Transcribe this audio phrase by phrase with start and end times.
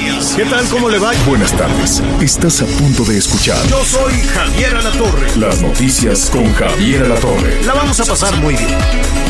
[0.00, 0.34] noticias.
[0.36, 0.64] ¿Qué tal?
[0.68, 1.12] ¿Cómo le va?
[1.26, 2.02] Buenas tardes.
[2.20, 5.36] Estás a punto de escuchar Yo soy Javier Alatorre.
[5.36, 7.62] las noticias con Javier Alatorre.
[7.64, 8.78] La vamos a pasar muy bien.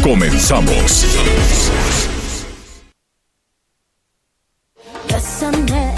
[0.03, 1.07] Comenzamos.
[5.09, 5.95] Bésame,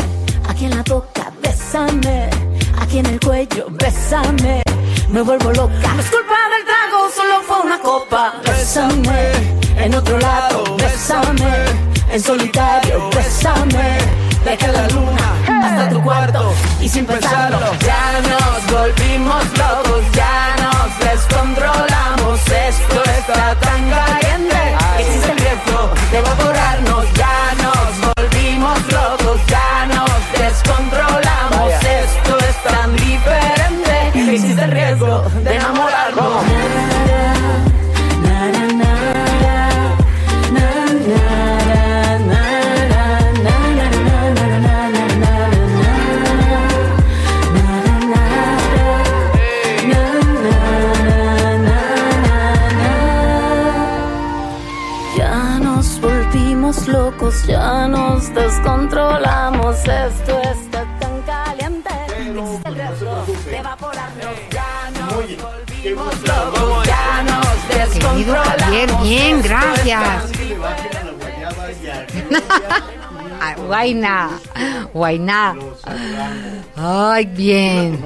[0.49, 2.31] aquí en la boca, bésame,
[2.79, 4.63] aquí en el cuello, bésame,
[5.11, 5.95] me vuelvo loca.
[5.95, 8.35] No es culpa del trago, solo fue una copa.
[8.45, 9.33] Bésame,
[9.77, 11.65] en otro lado, bésame,
[12.11, 13.99] en solitario, bésame,
[14.45, 15.27] deja la luna
[15.63, 17.59] hasta tu cuarto y sin pensarlo.
[17.81, 22.41] Ya nos volvimos locos, ya nos descontrolamos.
[22.41, 24.63] Esto está tan caliente
[24.99, 27.05] existe el riesgo de evaporarnos.
[27.15, 31.73] Ya nos volvimos locos, ya nos descontrolamos.
[31.83, 33.73] Esto es tan diferente
[34.35, 35.82] existe el riesgo de enamorarnos.
[57.47, 59.77] Ya nos descontrolamos.
[59.79, 61.91] Esto está tan caliente.
[62.09, 64.35] Existe el riesgo de evaporarnos.
[64.51, 67.47] Ya nos volvimos locos, ya nos
[68.03, 69.03] Querido Javier, descontrolamos.
[69.09, 70.31] bien, gracias.
[73.67, 74.31] Guaina,
[74.95, 75.55] Guainá.
[76.77, 78.05] Ay, bien.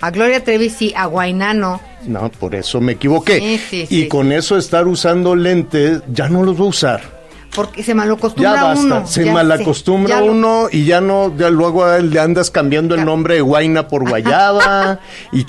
[0.00, 1.80] A Gloria Trevi sí, a Guainá no.
[2.06, 3.38] No, por eso me equivoqué.
[3.38, 4.08] Sí, sí, y sí.
[4.08, 7.21] con eso estar usando lentes, ya no los voy a usar.
[7.54, 8.80] Porque se malacostumbra Ya basta.
[8.80, 9.06] uno.
[9.06, 12.94] Se ya malacostumbra sé, ya lo- uno y ya no, ya luego le andas cambiando
[12.94, 15.00] el nombre de Guaina por Guayaba
[15.32, 15.44] y,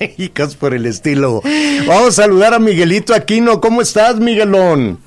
[0.22, 1.40] y cosas por el estilo.
[1.86, 3.60] Vamos a saludar a Miguelito Aquino.
[3.60, 4.98] ¿Cómo estás, Miguelón?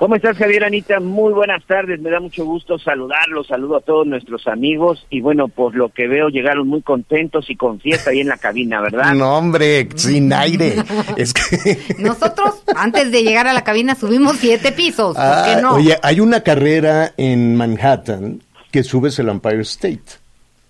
[0.00, 0.98] ¿Cómo estás, Javier Anita?
[0.98, 5.48] Muy buenas tardes, me da mucho gusto saludarlos, saludo a todos nuestros amigos y bueno,
[5.48, 9.12] por lo que veo llegaron muy contentos y con fiesta ahí en la cabina, ¿verdad?
[9.12, 10.76] No, hombre, sin aire.
[11.18, 11.78] es que...
[11.98, 15.14] Nosotros, antes de llegar a la cabina, subimos siete pisos.
[15.16, 15.74] ¿Por Ah, qué no?
[15.74, 18.40] Oye, hay una carrera en Manhattan
[18.70, 20.00] que subes el Empire State.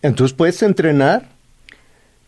[0.03, 1.23] Entonces puedes entrenar,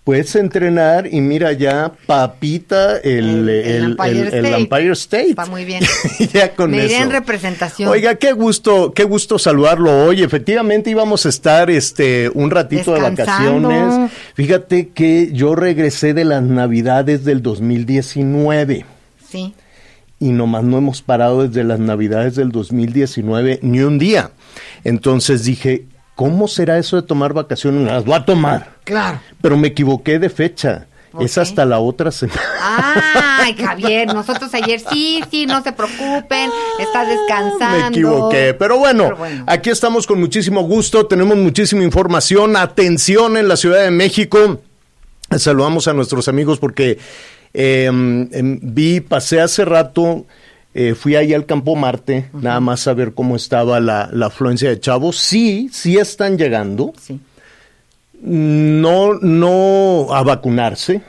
[0.05, 4.55] puedes entrenar y mira ya, papita el, El- el el- Empire State.
[4.57, 5.31] Empire State.
[5.31, 5.85] Está muy bien.
[6.33, 7.03] ya con Me iré eso.
[7.05, 7.89] en representación.
[7.89, 10.23] Oiga, qué gusto, qué gusto saludarlo hoy.
[10.23, 14.11] Efectivamente íbamos a estar este un ratito de vacaciones.
[14.35, 18.85] Fíjate que yo regresé de las Navidades del 2019
[19.31, 19.55] Sí.
[20.19, 24.31] y nomás no hemos parado desde las navidades del 2019 ni un día.
[24.85, 25.85] Entonces dije,
[26.15, 27.85] ¿cómo será eso de tomar vacaciones?
[27.91, 28.77] Las voy a tomar.
[28.85, 29.21] Claro.
[29.41, 30.87] Pero me equivoqué de fecha.
[31.13, 32.41] ¿Por Es hasta la otra semana.
[32.59, 37.79] Ay, Javier, nosotros ayer sí, sí, no se preocupen, estás descansando.
[37.79, 39.45] Me equivoqué, pero bueno, Pero bueno.
[39.47, 44.63] aquí estamos con muchísimo gusto, tenemos muchísima información, atención en la Ciudad de México.
[45.37, 46.99] Saludamos a nuestros amigos porque
[47.53, 50.25] eh, em, vi, pasé hace rato,
[50.75, 54.69] eh, fui ahí al Campo Marte, nada más a ver cómo estaba la, la afluencia
[54.71, 55.17] de chavos.
[55.19, 57.21] Sí, sí están llegando, Sí.
[58.23, 61.03] no, no a vacunarse,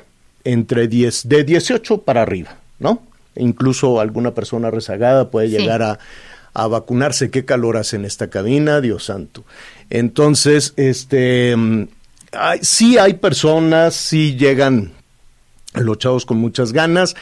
[0.44, 3.02] entre 10, de 18 para arriba, ¿no?
[3.36, 5.58] Incluso alguna persona rezagada puede Sí.
[5.58, 6.00] llegar a,
[6.54, 7.30] a vacunarse.
[7.32, 9.44] Qué calor hace en esta cabina, Dios santo.
[9.90, 11.88] Entonces, este, mm,
[12.34, 14.92] hay- sí hay personas, sí llegan
[15.76, 17.16] los chavos con muchas ganas.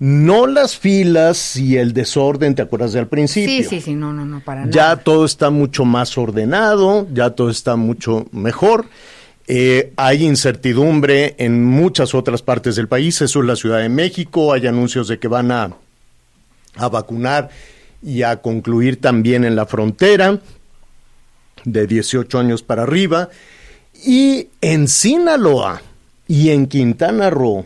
[0.00, 3.62] No las filas y el desorden, ¿te acuerdas del principio?
[3.62, 4.96] Sí, sí, sí, no, no, no, para Ya nada.
[4.96, 8.86] todo está mucho más ordenado, ya todo está mucho mejor.
[9.46, 14.52] Eh, hay incertidumbre en muchas otras partes del país, eso es la Ciudad de México,
[14.52, 15.70] hay anuncios de que van a,
[16.76, 17.50] a vacunar
[18.02, 20.40] y a concluir también en la frontera
[21.64, 23.28] de 18 años para arriba.
[24.04, 25.80] Y en Sinaloa
[26.26, 27.64] y en Quintana Roo,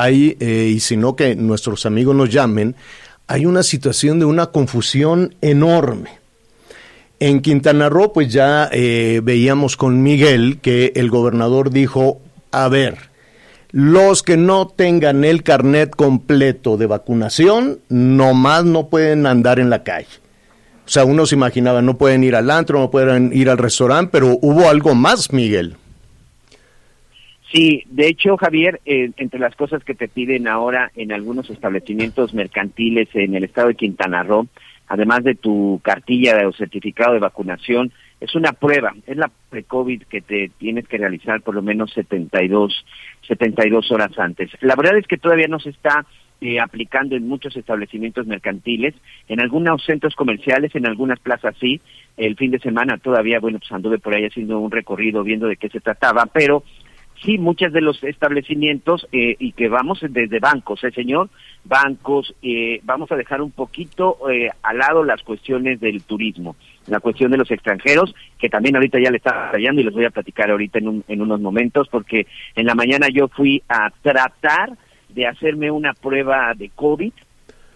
[0.00, 2.74] hay, eh, y si no que nuestros amigos nos llamen,
[3.26, 6.18] hay una situación de una confusión enorme.
[7.20, 12.20] En Quintana Roo, pues ya eh, veíamos con Miguel que el gobernador dijo,
[12.50, 13.10] a ver,
[13.72, 19.84] Los que no tengan el carnet completo de vacunación, nomás no pueden andar en la
[19.84, 20.08] calle.
[20.86, 24.10] O sea, uno se imaginaba, no pueden ir al antro, no pueden ir al restaurante,
[24.10, 25.76] pero hubo algo más, Miguel.
[27.52, 32.32] Sí, de hecho, Javier, eh, entre las cosas que te piden ahora en algunos establecimientos
[32.32, 34.46] mercantiles en el estado de Quintana Roo,
[34.86, 40.20] además de tu cartilla o certificado de vacunación, es una prueba, es la pre-COVID que
[40.20, 42.84] te tienes que realizar por lo menos 72,
[43.26, 44.50] 72 horas antes.
[44.60, 46.06] La verdad es que todavía no se está
[46.40, 48.94] eh, aplicando en muchos establecimientos mercantiles,
[49.28, 51.80] en algunos centros comerciales, en algunas plazas sí.
[52.16, 55.56] El fin de semana todavía, bueno, pues anduve por ahí haciendo un recorrido viendo de
[55.56, 56.62] qué se trataba, pero
[57.22, 61.28] sí, muchos de los establecimientos eh, y que vamos desde bancos, ¿eh, señor?
[61.64, 66.56] Bancos, eh, vamos a dejar un poquito eh, al lado las cuestiones del turismo
[66.86, 70.06] la cuestión de los extranjeros, que también ahorita ya le está fallando y les voy
[70.06, 72.26] a platicar ahorita en, un, en unos momentos, porque
[72.56, 74.76] en la mañana yo fui a tratar
[75.08, 77.12] de hacerme una prueba de COVID,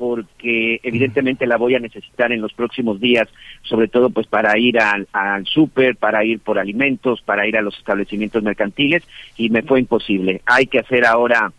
[0.04, 3.26] porque evidentemente la voy a necesitar en los próximos días,
[3.62, 7.62] sobre todo pues para ir al, al súper, para ir por alimentos, para ir a
[7.62, 9.02] los establecimientos mercantiles,
[9.38, 10.42] y me fue imposible.
[10.44, 11.50] Hay que hacer ahora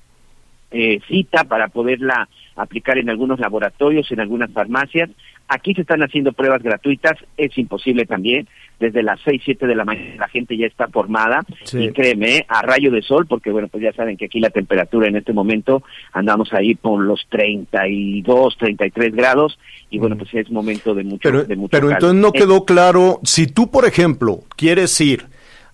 [0.69, 5.09] eh, cita para poderla aplicar en algunos laboratorios, en algunas farmacias.
[5.47, 8.47] Aquí se están haciendo pruebas gratuitas, es imposible también.
[8.79, 12.61] Desde las 6, 7 de la mañana la gente ya está formada y créeme, a
[12.61, 15.83] rayo de sol, porque bueno, pues ya saben que aquí la temperatura en este momento
[16.13, 19.57] andamos ahí por los 32, 33 grados
[19.89, 21.93] y bueno, pues es momento de mucho Pero, de mucho pero calor.
[21.93, 25.25] entonces no Eh, quedó claro, si tú, por ejemplo, quieres ir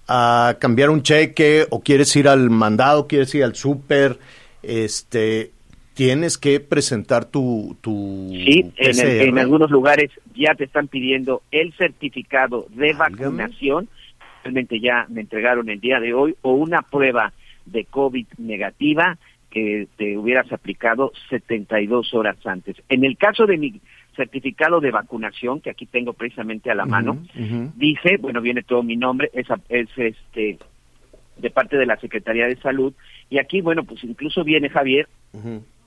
[0.08, 4.20] a cambiar un cheque o quieres ir al mandado, quieres ir al súper,
[4.62, 5.52] este,
[6.06, 11.44] tienes que presentar tu, tu Sí, en, el- en algunos lugares ya te están pidiendo
[11.52, 13.88] el certificado de vacunación.
[14.44, 17.34] Realmente ya me entregaron el día de hoy o una prueba
[17.68, 19.20] de COVID negativa
[19.52, 22.78] que te hubieras aplicado 72 horas antes.
[22.90, 23.80] En el caso de mi
[24.16, 27.72] certificado de vacunación, que aquí tengo precisamente a la mano, ujú.
[27.76, 30.58] dice, bueno, viene todo mi nombre, es, es este
[31.38, 32.92] de parte de la Secretaría de Salud
[33.30, 35.08] y aquí, bueno, pues incluso viene Javier.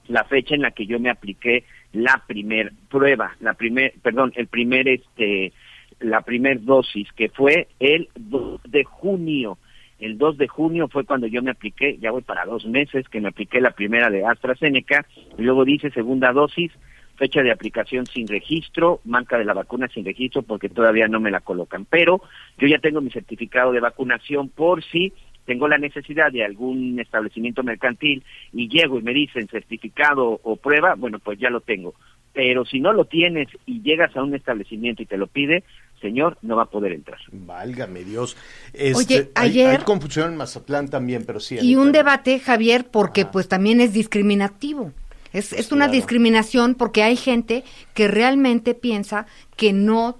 [0.09, 4.47] La fecha en la que yo me apliqué la primer prueba, la primer, perdón, el
[4.47, 5.53] primer este
[6.01, 9.59] la primer dosis que fue el 2 de junio.
[10.01, 13.21] El 2 de junio fue cuando yo me apliqué, ya voy para dos meses que
[13.21, 15.07] me apliqué la primera de AstraZeneca,
[15.39, 16.73] y luego dice segunda dosis,
[17.17, 21.31] fecha de aplicación sin registro, marca de la vacuna sin registro porque todavía no me
[21.31, 21.87] la colocan.
[21.89, 22.21] Pero
[22.59, 25.13] yo ya tengo mi certificado de vacunación por si
[25.47, 30.95] tengo la necesidad de algún establecimiento mercantil y llego y me dicen certificado o prueba,
[30.97, 31.95] bueno, pues ya lo tengo.
[32.33, 35.63] Pero si no lo tienes y llegas a un establecimiento y te lo pide,
[36.01, 37.19] señor, no va a poder entrar.
[37.31, 38.37] Válgame Dios.
[38.73, 41.59] Este, Oye, ayer- Hay, confusión en Mazatlán también, pero sí.
[41.61, 44.93] Y un debate, Javier, porque pues también es discriminativo.
[45.33, 45.93] Es, es una Claro.
[45.95, 47.65] discriminación porque hay gente
[47.95, 49.27] que realmente piensa
[49.57, 50.19] que no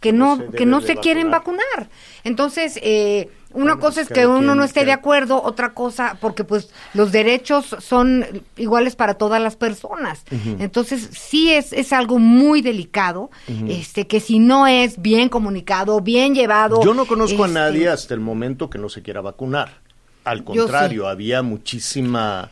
[0.00, 1.64] que No que no se quieren vacunar.
[1.78, 1.90] vacunar.
[2.22, 6.70] Entonces, eh, una cosa es que uno no esté de acuerdo, otra cosa, porque pues
[6.94, 8.24] los derechos son
[8.56, 10.22] iguales para todas las personas.
[10.58, 13.30] Entonces, sí es, es algo muy delicado,
[13.68, 16.82] este, que si no es bien comunicado, bien llevado.
[16.82, 19.80] Yo no conozco a este, nadie hasta el momento que no se quiera vacunar.
[20.24, 22.50] Al contrario, había muchísima,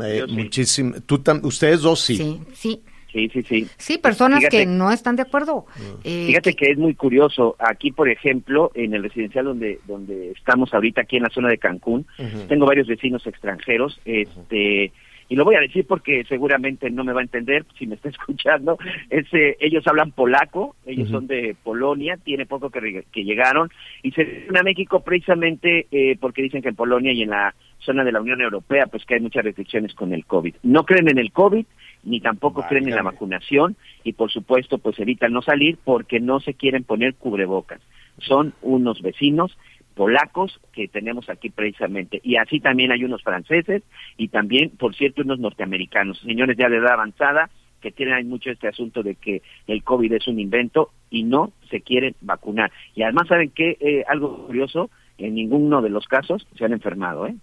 [0.00, 0.32] eh, sí.
[0.32, 0.96] muchísima.
[1.06, 2.16] Tú tam- ustedes dos sí.
[2.16, 2.82] Sí, sí.
[3.14, 3.66] Sí, sí, sí.
[3.76, 4.58] Sí, personas Fíjate.
[4.58, 5.66] que no están de acuerdo.
[6.02, 7.54] Eh, Fíjate que es muy curioso.
[7.60, 11.58] Aquí, por ejemplo, en el residencial donde donde estamos ahorita, aquí en la zona de
[11.58, 12.06] Cancún,
[12.48, 14.00] tengo varios vecinos extranjeros.
[14.04, 14.92] Este
[15.28, 18.08] y lo voy a decir porque seguramente no me va a entender si me está
[18.08, 18.78] escuchando.
[19.10, 23.70] Es, eh, ellos hablan polaco, ellos son de Polonia, tiene poco que, que llegaron
[24.02, 27.54] y se vienen a México precisamente eh, porque dicen que en Polonia y en la
[27.78, 30.54] zona de la Unión Europea pues que hay muchas restricciones con el COVID.
[30.62, 31.64] No creen en el COVID
[32.04, 36.40] ni tampoco creen en la vacunación y por supuesto pues evitan no salir porque no
[36.40, 37.80] se quieren poner cubrebocas.
[38.18, 39.56] Son unos vecinos
[39.94, 43.82] polacos que tenemos aquí precisamente y así también hay unos franceses
[44.16, 47.50] y también por cierto unos norteamericanos, señores ya de edad avanzada
[47.84, 51.82] que tienen mucho este asunto de que el COVID es un invento y no se
[51.82, 52.72] quieren vacunar.
[52.94, 57.26] Y además saben que eh, algo curioso, en ninguno de los casos se han enfermado,
[57.26, 57.34] ¿eh?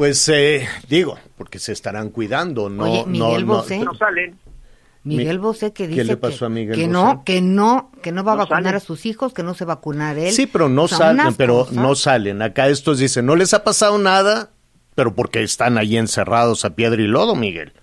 [0.00, 3.80] Pues eh, digo, porque se estarán cuidando, no, Oye, Miguel no, Bosé.
[3.80, 4.34] No salen.
[5.04, 6.90] Miguel Mi- Bosé que ¿Qué dice le pasó que, a Miguel que Bosé?
[6.90, 9.66] no, que no, que no va a No vacunar a sus hijos, que no se
[9.66, 10.32] va a vacunar él.
[10.32, 11.74] Sí, pero no O sea, salen, pero cosas.
[11.74, 12.40] no salen.
[12.40, 14.48] Acá estos dicen, no les ha pasado nada,
[14.94, 17.74] pero porque están ahí encerrados a piedra y lodo, Miguel.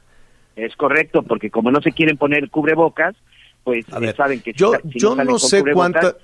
[0.56, 3.16] Es correcto, porque como no se quieren poner cubrebocas,
[3.64, 5.92] pues A eh, ver, saben que si yo, si yo salen no con sé cubrebocas,
[5.92, 6.18] cuánta,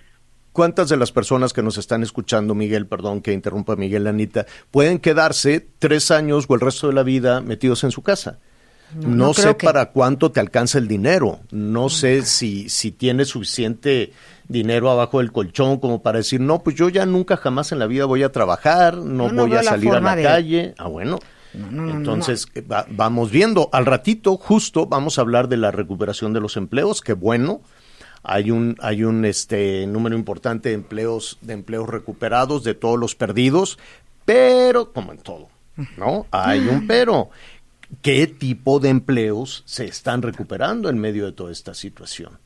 [0.54, 5.00] ¿Cuántas de las personas que nos están escuchando, Miguel, perdón que interrumpa Miguel, Anita, pueden
[5.00, 8.40] quedarse tres años o el resto de la vida metidos en su casa?
[8.96, 14.14] No, sé para cuánto te alcanza el dinero, no sé si, si tienes suficiente
[14.48, 17.88] dinero abajo del colchón como para decir, no, pues yo ya nunca jamás en la
[17.88, 20.76] vida voy a trabajar, no, voy a salir a la calle.
[20.78, 21.18] Ah, bueno.
[21.56, 23.70] Entonces, eh, vamos viendo.
[23.72, 27.62] Al ratito, justo, vamos a hablar de la recuperación de los empleos, que bueno,
[28.24, 33.16] hay un, hay un este, número importante de empleos, de empleos recuperados, de todos los
[33.16, 33.78] perdidos,
[34.26, 35.50] pero, como en todo,
[35.98, 36.26] ¿no?
[36.32, 37.30] Hay un pero.
[38.02, 42.40] ¿Qué tipo de empleos se están recuperando en medio de toda esta situación?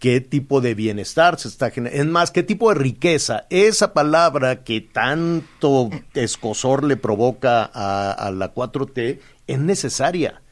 [0.00, 3.46] qué tipo de bienestar se está generando, es más, qué tipo de riqueza.
[3.50, 10.42] Esa palabra que tanto escosor le provoca a, a, la 4T es necesaria,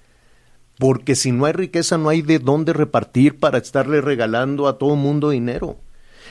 [0.78, 4.96] porque si no hay riqueza no hay de dónde repartir para estarle regalando a todo
[4.96, 5.76] mundo dinero.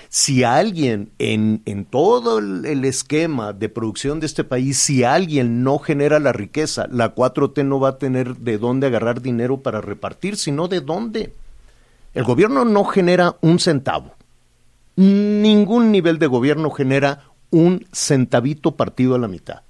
[0.09, 5.79] Si alguien en, en todo el, esquema de producción de este país, si alguien no
[5.79, 10.37] genera la riqueza, la 4T no va a tener de dónde agarrar dinero para repartir,
[10.37, 11.33] sino de dónde.
[12.13, 14.13] El gobierno no genera un centavo.
[14.95, 19.63] Ningún nivel de gobierno genera un centavito partido a la mitad.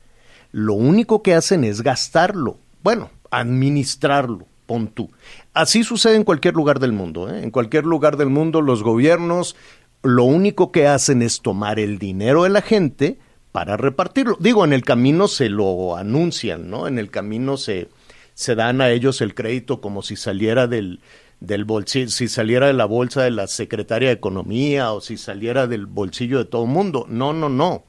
[0.51, 2.59] Lo único que hacen es gastarlo.
[2.83, 5.09] Bueno, administrarlo, pon tú.
[5.53, 7.33] Así sucede en cualquier lugar del mundo.
[7.33, 7.41] ¿eh?
[7.41, 9.55] En cualquier lugar del mundo los gobiernos
[10.03, 13.17] lo único que hacen es tomar el dinero de la gente
[13.51, 14.37] para repartirlo.
[14.39, 16.87] Digo, en el camino se lo anuncian, ¿no?
[16.87, 17.89] En el camino se,
[18.35, 20.99] se dan a ellos el crédito como si saliera del,
[21.39, 25.67] del bolsillo, si saliera de la bolsa de la secretaria de Economía o si saliera
[25.67, 27.05] del bolsillo de todo el mundo.
[27.09, 27.83] No, no, no.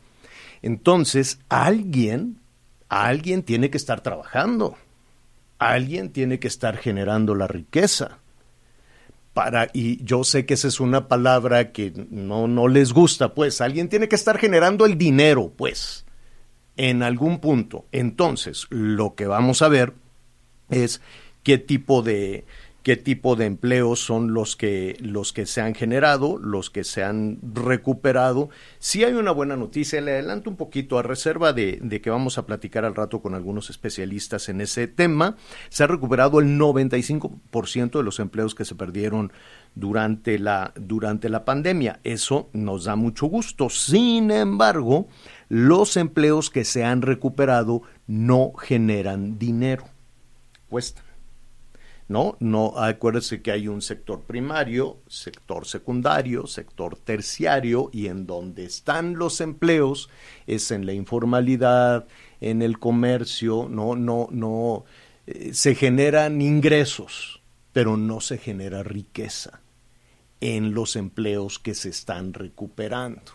[0.63, 2.41] Entonces, alguien,
[2.89, 4.77] alguien tiene que estar trabajando.
[5.59, 8.19] Alguien tiene que estar generando la riqueza.
[9.35, 13.61] Para, y yo sé que esa es una palabra que no, no les gusta, pues
[13.61, 16.05] alguien tiene que estar generando el dinero, pues,
[16.77, 17.87] en algún punto.
[17.93, 19.95] Entonces, lo que vamos a ver
[20.71, 21.01] es
[21.45, 22.45] qué tipo de,
[22.89, 27.05] qué tipo de empleos son los que, los que se han generado, los que se
[27.05, 28.49] han recuperado.
[28.79, 32.39] Si hay una buena noticia, le adelanto un poquito a reserva de, de, que vamos
[32.39, 35.37] a platicar al rato con algunos especialistas en ese tema.
[35.69, 39.35] Se ha recuperado el 95% de los empleos que se perdieron
[39.75, 42.01] durante la, durante la pandemia.
[42.05, 43.69] Eso nos da mucho gusto.
[43.69, 45.09] Sin embargo,
[45.51, 49.85] los empleos que se han recuperado no generan dinero.
[50.71, 51.08] Cuesta.
[52.09, 52.37] ¿No?
[52.41, 59.17] No, acuérdense que hay un sector primario, sector secundario, sector terciario, y en donde están
[59.17, 60.09] los empleos
[60.47, 62.07] es en la informalidad,
[62.41, 64.85] en el comercio, no, no, no,
[65.27, 69.61] eh, se generan ingresos, pero no se genera riqueza
[70.41, 73.33] en los empleos que se están recuperando.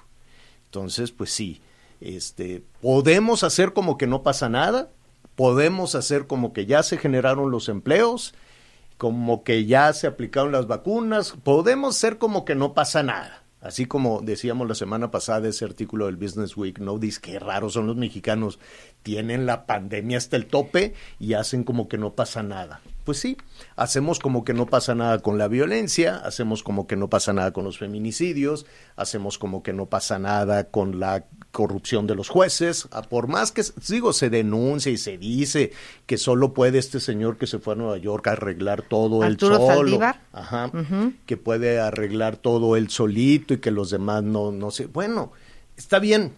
[0.66, 1.62] Entonces, pues sí,
[2.02, 4.90] este, podemos hacer como que no pasa nada,
[5.36, 8.34] podemos hacer como que ya se generaron los empleos,
[8.98, 13.44] como que ya se aplicaron las vacunas, podemos ser como que no pasa nada.
[13.64, 17.00] Así como decíamos la semana pasada ese artículo del Business Week, ¿no?
[17.00, 18.60] Dice que raros son los mexicanos,
[19.04, 22.82] tienen la pandemia hasta el tope y hacen como que no pasa nada.
[23.04, 23.36] Pues sí,
[23.76, 27.52] hacemos como que no pasa nada con la violencia, hacemos como que no pasa nada
[27.52, 32.88] con los feminicidios, hacemos como que no pasa nada con la corrupción de los jueces,
[33.10, 35.74] por más que, digo, se denuncia y se dice
[36.06, 40.00] que solo puede este señor que se fue a Nueva York arreglar todo el solo,
[40.32, 40.72] ajá,
[41.26, 45.34] que puede arreglar todo el solito y que los demás no, no sé, bueno,
[45.76, 46.32] está bien,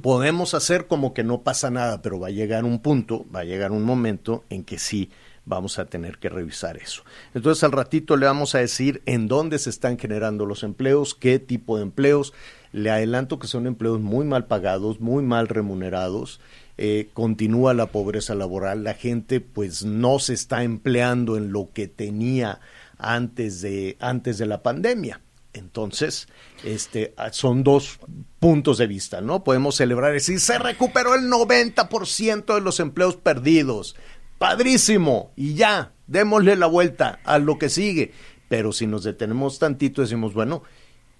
[0.00, 3.44] podemos hacer como que no pasa nada, pero va a llegar un punto, va a
[3.44, 5.10] llegar un momento en que sí
[5.46, 7.02] vamos a tener que revisar eso.
[7.32, 11.38] Entonces al ratito le vamos a decir en dónde se están generando los empleos, qué
[11.38, 12.34] tipo de empleos.
[12.72, 16.40] Le adelanto que son empleos muy mal pagados, muy mal remunerados.
[16.76, 21.88] Eh, continúa la pobreza laboral, la gente pues no se está empleando en lo que
[21.88, 22.60] tenía
[22.98, 25.22] antes de, antes de la pandemia.
[25.54, 26.28] Entonces,
[26.64, 27.98] este, son dos
[28.40, 29.42] puntos de vista, ¿no?
[29.42, 33.96] Podemos celebrar y decir, se recuperó el 90% de los empleos perdidos
[34.38, 38.12] padrísimo, y ya, démosle la vuelta a lo que sigue.
[38.48, 40.62] Pero si nos detenemos tantito, decimos, bueno,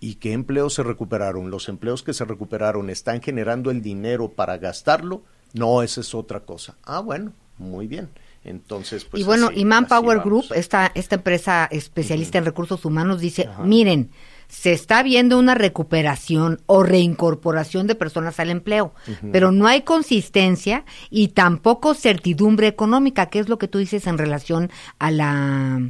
[0.01, 1.51] ¿y qué empleos se recuperaron?
[1.51, 5.23] ¿Los empleos que se recuperaron están generando el dinero para gastarlo?
[5.53, 6.77] No, esa es otra cosa.
[6.85, 8.11] Ah, bueno, muy bien.
[8.45, 9.21] Entonces, pues.
[9.21, 14.11] Y bueno, y Manpower Group, esta, esta empresa especialista en recursos humanos, dice: miren,
[14.49, 18.95] se está viendo una recuperación o reincorporación de personas al empleo,
[19.33, 24.19] pero no hay consistencia y tampoco certidumbre económica, que es lo que tú dices en
[24.19, 25.81] relación a la,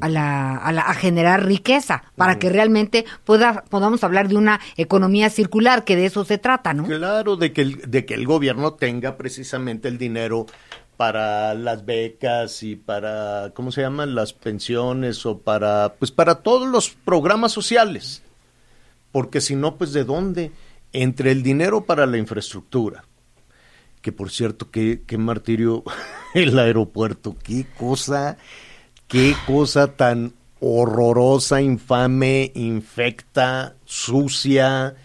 [0.00, 4.60] a, la, a, la a generar riqueza, para que realmente pueda, podamos hablar de una
[4.76, 6.84] economía circular, que de eso se trata, ¿no?
[6.84, 10.46] Claro, de que el, de que el gobierno tenga precisamente el dinero
[10.98, 14.16] para las becas y para, ¿cómo se llaman?
[14.16, 18.24] Las pensiones o para, pues para todos los programas sociales.
[19.12, 20.50] Porque si no, pues de dónde?
[20.92, 23.04] Entre el dinero para la infraestructura,
[24.02, 25.84] que por cierto, qué, qué martirio
[26.34, 28.36] el aeropuerto, qué cosa,
[29.06, 34.96] qué cosa tan horrorosa, infame, infecta, sucia,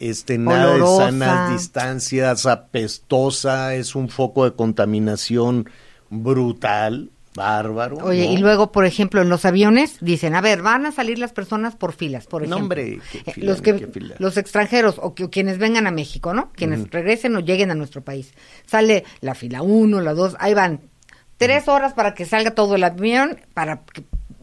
[0.00, 5.68] este, nada de sanas distancias, apestosa, es un foco de contaminación
[6.10, 7.98] brutal, bárbaro.
[7.98, 11.32] Oye, y luego, por ejemplo, en los aviones dicen, a ver, van a salir las
[11.32, 12.58] personas por filas, por ejemplo.
[12.58, 13.88] No, hombre, eh, los, que,
[14.18, 16.50] los extranjeros o, quienes vengan a México, ¿no?
[16.52, 18.32] Quienes regresen o lleguen a nuestro país.
[18.66, 20.80] Sale la fila 1, la 2, ahí van.
[21.36, 23.84] Tres horas para que salga todo el avión para,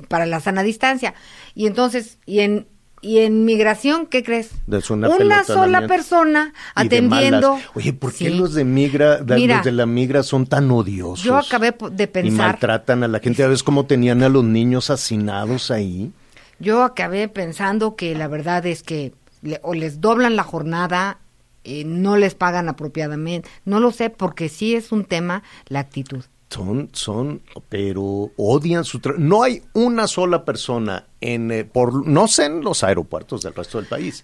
[0.07, 1.13] para la sana distancia.
[1.53, 2.67] Y entonces, y en
[3.05, 4.49] y en migración, ¿qué crees?
[4.89, 7.59] una, sola persona atendiendo.
[7.75, 11.23] Oye, ¿por qué los de migra, los de la migra son tan odiosos?
[11.23, 12.33] Yo acabé de pensar.
[12.33, 13.43] Y maltratan a la gente.
[13.43, 16.11] ¿Ya ves cómo tenían a los niños hacinados ahí?
[16.57, 19.13] Yo acabé pensando que la verdad es que
[19.61, 21.19] o les doblan la jornada,
[21.63, 23.47] eh, no les pagan apropiadamente.
[23.65, 28.99] No lo sé, porque sí es un tema la actitud son, son, pero odian su
[28.99, 29.23] trabajo.
[29.23, 33.77] No hay una sola persona en, eh, por, no sé en los aeropuertos del resto
[33.77, 34.23] del país,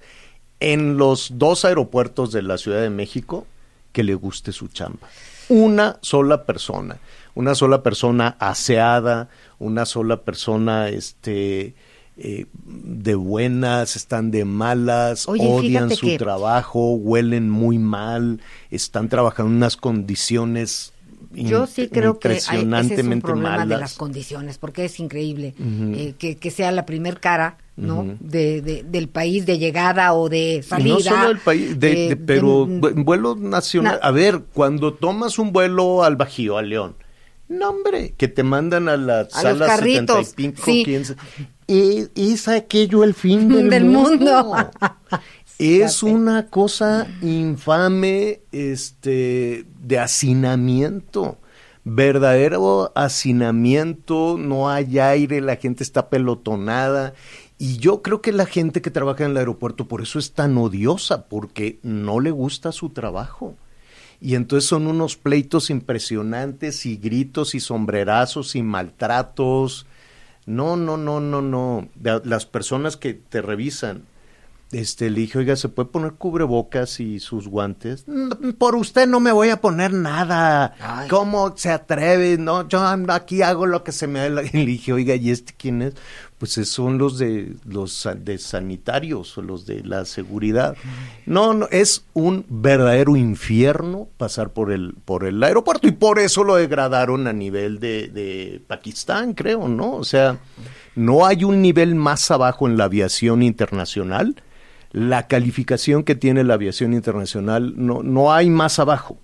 [0.61, 3.45] en los dos aeropuertos de la Ciudad de México
[3.91, 5.09] que le guste su chamba.
[5.49, 6.99] Una sola persona,
[7.35, 9.27] una sola persona aseada,
[9.59, 11.75] una sola persona, este,
[12.15, 19.57] eh, de buenas, están de malas, odian su trabajo, huelen muy mal, están trabajando en
[19.57, 20.93] unas condiciones
[21.33, 26.13] yo sí creo que ese es un problema de las condiciones, porque es increíble eh,
[26.17, 28.17] que, que, sea la primer cara ¿no?
[28.19, 30.95] de, del país de llegada o de salida.
[30.95, 33.99] No solo el país, de, pero vuelo nacional.
[34.01, 36.95] a ver, cuando tomas un vuelo al Bajío, a León,
[37.47, 40.83] no hombre, que te mandan a la sala 75, sí.
[40.85, 41.15] 15,
[41.67, 44.55] es aquello el fin del, mundo.
[45.61, 51.37] Es una cosa infame este, de hacinamiento,
[51.83, 57.13] verdadero hacinamiento, no hay aire, la gente está pelotonada.
[57.59, 60.57] Y yo creo que la gente que trabaja en el aeropuerto por eso es tan
[60.57, 63.53] odiosa, porque no le gusta su trabajo.
[64.19, 69.85] Y entonces son unos pleitos impresionantes y gritos y sombrerazos y maltratos.
[70.47, 71.87] No, no, no, no, no.
[72.01, 74.05] Las personas que te revisan
[74.71, 78.05] este, le dije, oiga, ¿se puede poner cubrebocas y sus guantes?
[78.07, 80.75] Mm, por usted no me voy a poner nada.
[81.09, 82.37] ¿Cómo se atreve?
[82.37, 84.41] No, yo aquí hago lo que se me da.
[84.53, 85.95] Y le dije, oiga, ¿y este quién es?
[86.37, 90.75] Pues son los de los de sanitarios o los de la seguridad.
[91.25, 96.43] No, no, es un verdadero infierno pasar por el por el aeropuerto y por eso
[96.43, 99.93] lo degradaron a nivel de, de Pakistán, creo, ¿no?
[99.93, 100.39] O sea,
[100.95, 104.35] no hay un nivel más abajo en la aviación internacional
[104.91, 109.17] la calificación que tiene la aviación internacional, no, no hay más abajo,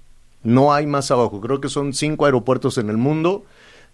[0.44, 1.42] no hay más abajo.
[1.42, 3.46] Creo que son cinco aeropuertos en el mundo,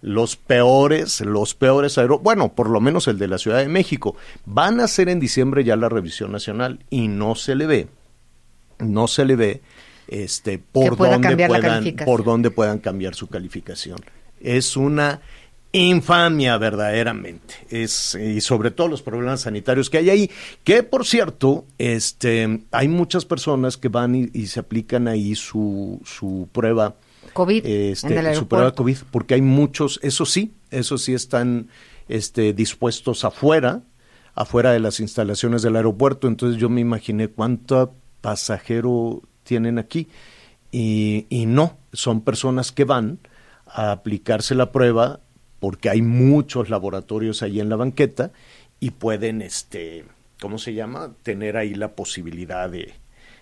[0.02, 4.16] los peores, los peores aeropuertos, bueno, por lo menos el de la Ciudad de México.
[4.46, 7.88] Van a hacer en diciembre ya la revisión nacional y no se le ve,
[8.80, 9.62] no se le ve
[10.08, 13.98] este por dónde puedan, por dónde puedan cambiar su calificación.
[14.42, 15.22] Es una
[15.74, 17.56] infamia verdaderamente.
[17.70, 20.32] Es y sobre todo los problemas sanitarios que hay ahí
[20.64, 26.48] que por cierto este hay muchas personas que van y, se aplican ahí su su
[26.52, 26.96] prueba
[27.34, 31.70] covid este, su prueba covid porque hay muchos eso sí eso sí están
[32.08, 33.82] este dispuestos afuera
[34.36, 36.28] afuera de las instalaciones del aeropuerto.
[36.28, 40.08] Entonces yo me imaginé cuánto pasajero tienen aquí.
[40.72, 43.20] Y, y no son personas que van
[43.68, 45.20] a aplicarse la prueba
[45.64, 48.34] porque hay muchos laboratorios ahí en la banqueta
[48.82, 50.04] y pueden, este,
[50.42, 51.14] ¿cómo se llama?
[51.24, 52.92] Tener ahí la posibilidad de,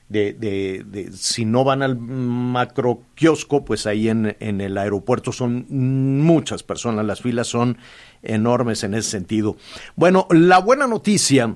[0.08, 7.08] de, si no van al macro kiosco, pues ahí en, el aeropuerto son muchas personas,
[7.08, 7.80] las filas son
[8.22, 9.58] enormes en ese sentido.
[9.96, 11.56] Bueno, la buena noticia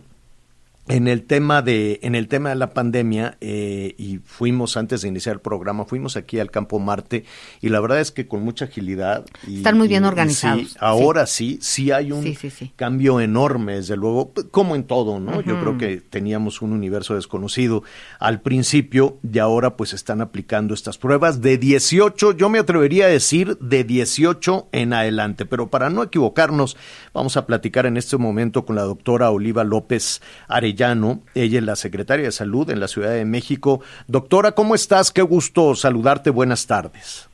[0.87, 5.07] en el tema de en el tema de la pandemia eh, y fuimos antes de
[5.07, 7.25] iniciar el programa fuimos aquí al campo Marte
[7.59, 10.69] y la verdad es que con mucha agilidad y, están muy bien y- y organizados.
[10.73, 11.57] sí, ahora sí.
[11.59, 15.97] sí hay un Sí, cambio enorme desde luego como en todo no yo creo que
[15.97, 17.81] teníamos un universo desconocido
[18.19, 23.09] al principio y ahora pues están aplicando estas pruebas de 18 yo me atrevería a
[23.09, 25.45] decir de 18 en adelante.
[25.47, 26.77] Pero para no equivocarnos
[27.13, 31.75] vamos a platicar en este momento con la doctora Oliva López Arellano ella es la
[31.75, 36.67] secretaria de salud en la Ciudad de México doctora cómo estás qué gusto saludarte buenas
[36.67, 37.29] tardes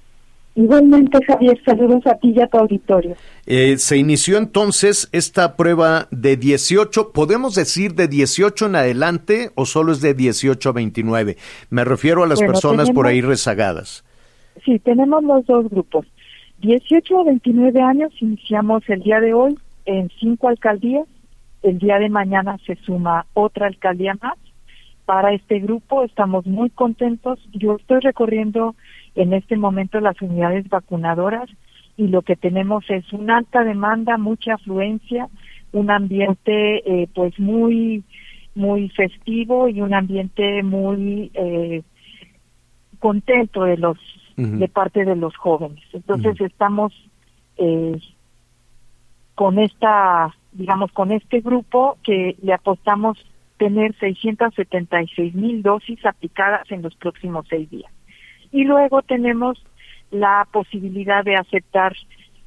[0.54, 3.16] Igualmente, Javier, saludos a ti y a tu auditorio.
[3.46, 9.66] Eh, se inició entonces esta prueba de 18, ¿podemos decir de 18 en adelante o
[9.66, 11.38] solo es de 18 a 29?
[11.70, 14.04] Me refiero a las Bueno, personas por ahí rezagadas.
[14.66, 16.06] Sí, tenemos los dos grupos.
[16.60, 21.08] 18 a 29 años iniciamos el día de hoy en cinco alcaldías.
[21.64, 24.38] El día de mañana se suma otra alcaldía más.
[25.06, 27.40] Para este grupo estamos muy contentos.
[27.54, 28.76] Yo estoy recorriendo
[29.16, 31.50] en este momento las unidades vacunadoras
[31.98, 35.28] y lo que tenemos es una alta demanda, mucha afluencia,
[35.72, 38.04] un ambiente eh, pues muy
[38.54, 41.84] muy festivo y un ambiente muy eh,
[43.00, 43.98] contento de los
[44.38, 45.84] de parte de los jóvenes.
[45.94, 46.94] Entonces estamos
[47.58, 48.00] eh,
[49.36, 53.18] con esta, digamos, con este grupo que le apostamos
[53.58, 57.92] tener 676 mil dosis aplicadas en los próximos seis días.
[58.52, 59.64] Y luego tenemos
[60.10, 61.96] la posibilidad de aceptar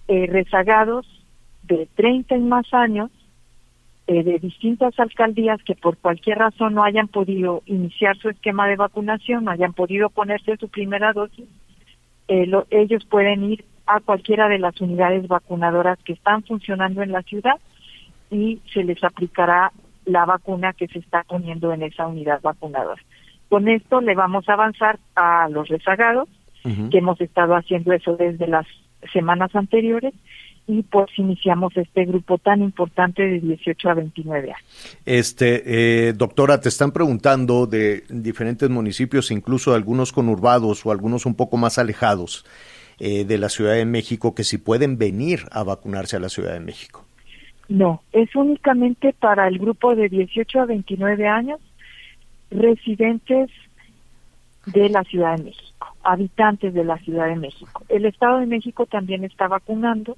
[0.09, 1.07] eh, rezagados
[1.63, 3.11] de 30 y más años
[4.07, 8.77] eh, de distintas alcaldías que por cualquier razón no hayan podido iniciar su esquema de
[8.77, 11.47] vacunación, no hayan podido ponerse su primera dosis,
[12.29, 17.13] eh, lo- ellos pueden ir a cualquiera de las unidades vacunadoras que están funcionando en
[17.13, 17.55] la ciudad
[18.35, 19.73] y se les aplicará
[20.05, 23.01] la vacuna que se está poniendo en esa unidad vacunadora.
[23.49, 26.29] Con esto le vamos a avanzar a los rezagados,
[26.91, 28.67] que hemos estado haciendo eso desde las
[29.13, 30.15] semanas anteriores,
[30.67, 34.99] y pues iniciamos este grupo tan importante de 18 a 29 años.
[35.05, 41.35] Este, eh, doctora, te están preguntando de diferentes municipios, incluso algunos conurbados o algunos un
[41.35, 42.47] poco más alejados
[42.99, 46.55] eh, de la Ciudad de México, que si pueden venir a vacunarse a la Ciudad
[46.55, 47.05] de México.
[47.69, 51.61] No, es únicamente para el grupo de 18 a 29 años,
[52.51, 53.51] residentes
[54.67, 57.83] de la Ciudad de México, habitantes de la Ciudad de México.
[57.89, 60.17] El Estado de México también está vacunando.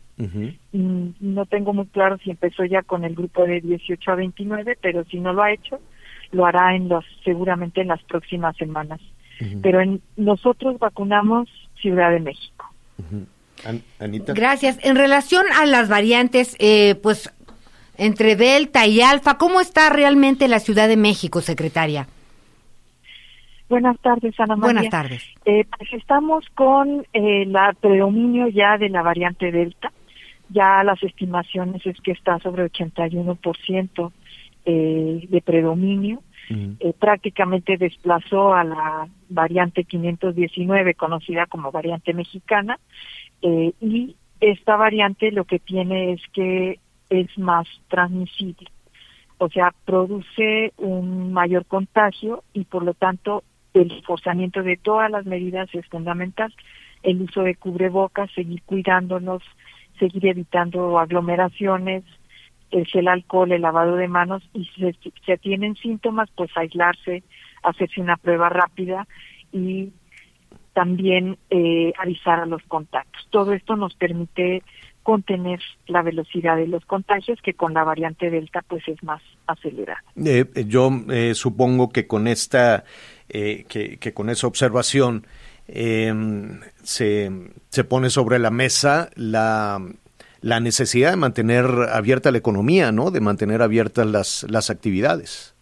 [0.73, 4.79] Mm, No tengo muy claro si empezó ya con el grupo de 18 a 29,
[4.81, 5.81] pero si no lo ha hecho,
[6.33, 9.01] lo hará en los seguramente en las próximas semanas.
[9.63, 11.49] Pero en, nosotros vacunamos
[11.81, 12.67] Ciudad de México.
[13.65, 14.33] An- Anita.
[14.33, 14.79] Gracias.
[14.85, 17.33] En relación a las variantes, eh, pues
[17.99, 22.07] entre Delta y Alfa, ¿cómo está realmente la Ciudad de México, secretaria?
[23.69, 24.75] Buenas tardes, Ana María.
[24.75, 25.25] Buenas tardes.
[25.45, 29.93] Eh, pues estamos con eh, la predominio ya de la variante Delta.
[30.51, 34.13] Ya las estimaciones es que está sobre 81%
[34.67, 36.23] eh, de predominio.
[36.49, 42.79] Eh, prácticamente desplazó a la variante 519, conocida como variante mexicana.
[43.43, 46.79] Eh, y esta variante lo que tiene es que
[47.11, 48.69] es más transmisible.
[49.39, 53.45] O sea, produce un mayor contagio y por lo tanto
[53.75, 56.53] el reforzamiento de todas las medidas es fundamental.
[57.03, 59.43] El uso de cubrebocas, seguir cuidándonos,
[59.99, 62.05] seguir evitando aglomeraciones,
[62.71, 64.93] el gel alcohol, el lavado de manos y si
[65.25, 67.23] se tienen síntomas, pues aislarse,
[67.63, 69.07] hacerse una prueba rápida
[69.53, 69.93] y
[70.77, 73.27] también eh, avisar a los contactos.
[73.31, 74.63] Todo esto nos permite
[75.03, 80.05] contener la velocidad de los contagios que con la variante Delta pues es más acelerada.
[80.17, 82.85] Eh, eh, yo eh, supongo que con esta,
[83.31, 85.27] eh, que, que con esa observación
[85.67, 86.13] eh,
[86.83, 87.31] se,
[87.71, 89.81] se pone sobre la mesa la,
[90.43, 93.11] la necesidad de mantener abierta la economía, ¿no?
[93.11, 95.56] De mantener abiertas las, las actividades.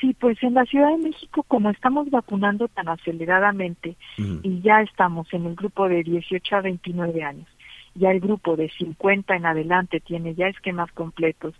[0.00, 5.32] Sí, pues en la Ciudad de México, como estamos vacunando tan aceleradamente y ya estamos
[5.32, 7.46] en el grupo de 18 a 29 años,
[7.94, 11.54] ya el grupo de 50 en adelante tiene ya esquemas completos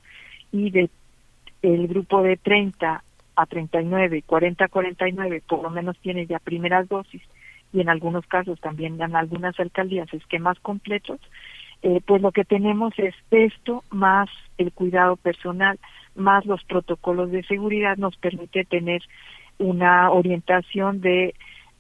[0.52, 0.88] y de
[1.62, 3.02] el grupo de 30
[3.34, 7.22] a 39 y 40 a 49 por lo menos tiene ya primeras dosis
[7.72, 11.20] y en algunos casos también en algunas alcaldías esquemas completos,
[11.82, 15.78] eh, pues lo que tenemos es esto más el cuidado personal,
[16.14, 19.02] más los protocolos de seguridad nos permite tener
[19.58, 21.34] una orientación de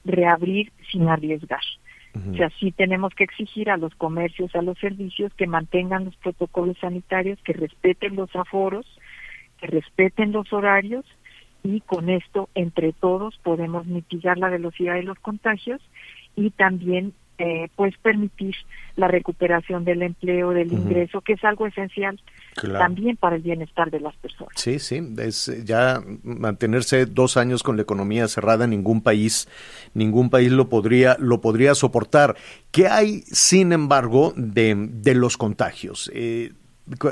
[0.04, 1.60] reabrir sin arriesgar.
[2.14, 6.16] O sea, sí tenemos que exigir a los comercios, a los servicios que mantengan los
[6.16, 8.86] protocolos sanitarios, que respeten los aforos,
[9.58, 11.04] que respeten los horarios
[11.62, 15.80] y con esto entre todos podemos mitigar la velocidad de los contagios
[16.34, 18.54] y también eh, pues permitir
[18.96, 22.20] la recuperación del empleo, del ingreso, que es algo esencial
[22.60, 24.52] también para el bienestar de las personas.
[24.56, 29.48] Sí, sí, es ya mantenerse dos años con la economía cerrada, ningún país,
[29.94, 32.36] ningún país lo podría, lo podría soportar.
[32.72, 36.10] ¿Qué hay, sin embargo, de, de los contagios?
[36.12, 36.52] Eh,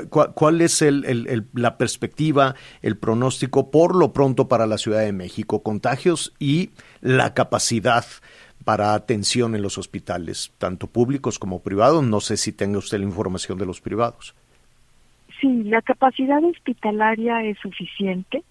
[0.09, 5.61] ¿Cuál es el, la perspectiva, el pronóstico por lo pronto para la Ciudad de México?
[5.61, 8.03] Contagios y la capacidad
[8.67, 12.03] para atención en los hospitales, tanto públicos como privados.
[12.03, 14.35] No sé si tenga usted la información de los privados.
[15.39, 18.43] Sí, la capacidad hospitalaria es suficiente.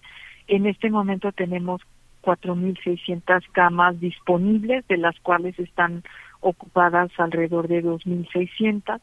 [0.47, 1.81] En este momento tenemos
[2.23, 6.01] 4.600 camas disponibles, de las cuales están
[6.39, 8.99] ocupadas alrededor de 2.600.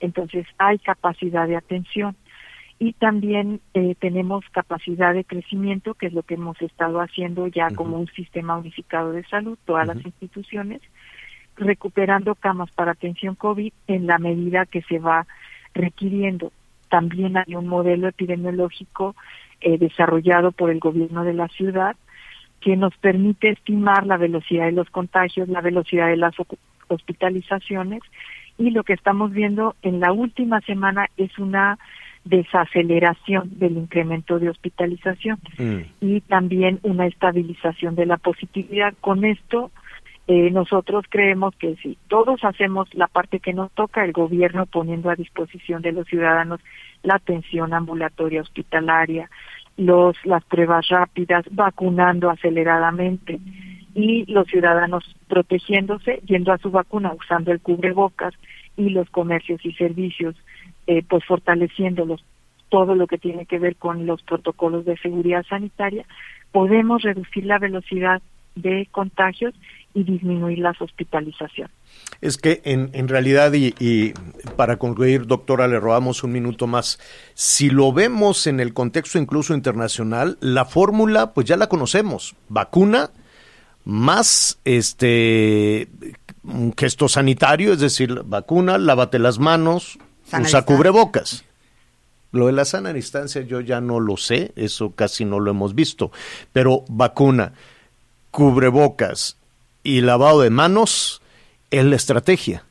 [0.00, 2.14] Entonces hay capacidad de atención
[2.82, 7.68] y también eh, tenemos capacidad de crecimiento, que es lo que hemos estado haciendo ya
[7.76, 10.80] como un sistema unificado de salud, todas las instituciones,
[11.56, 15.26] recuperando camas para atención COVID en la medida que se va
[15.74, 16.52] requiriendo.
[16.88, 19.14] También hay un modelo epidemiológico
[19.60, 21.96] eh, desarrollado por el gobierno de la ciudad
[22.62, 26.34] que nos permite estimar la velocidad de los contagios, la velocidad de las
[26.88, 28.00] hospitalizaciones
[28.56, 31.78] y lo que estamos viendo en la última semana es una
[32.24, 35.78] desaceleración del incremento de hospitalización mm.
[36.00, 38.94] y también una estabilización de la positividad.
[39.00, 39.70] Con esto,
[40.26, 45.10] eh, nosotros creemos que si todos hacemos la parte que nos toca, el gobierno poniendo
[45.10, 46.60] a disposición de los ciudadanos
[47.02, 49.30] la atención ambulatoria hospitalaria,
[49.76, 53.40] los las pruebas rápidas, vacunando aceleradamente
[53.94, 58.34] y los ciudadanos protegiéndose, yendo a su vacuna, usando el cubrebocas
[58.76, 60.36] y los comercios y servicios
[60.90, 62.24] eh, pues fortaleciéndolos.
[62.68, 66.04] Todo lo que tiene que ver con los protocolos de seguridad sanitaria,
[66.50, 68.20] podemos reducir la velocidad
[68.56, 69.54] de contagios
[69.94, 71.72] y disminuir las hospitalizaciones.
[72.20, 74.14] Es que en, en realidad, y,
[74.56, 76.98] para concluir, doctora, le robamos un minuto más,
[77.34, 83.10] si lo vemos en el contexto incluso internacional, la fórmula pues ya la conocemos, vacuna
[83.84, 85.88] más este
[86.42, 89.98] un gesto sanitario, es decir, vacuna, lávate las manos,
[90.38, 91.44] usa cubrebocas.
[92.32, 95.74] Lo de la sana distancia yo ya no lo sé, eso casi no lo hemos
[95.74, 96.12] visto,
[96.52, 97.52] pero vacuna,
[98.30, 99.36] cubrebocas
[99.82, 101.22] y lavado de manos
[101.70, 102.64] es la estrategia.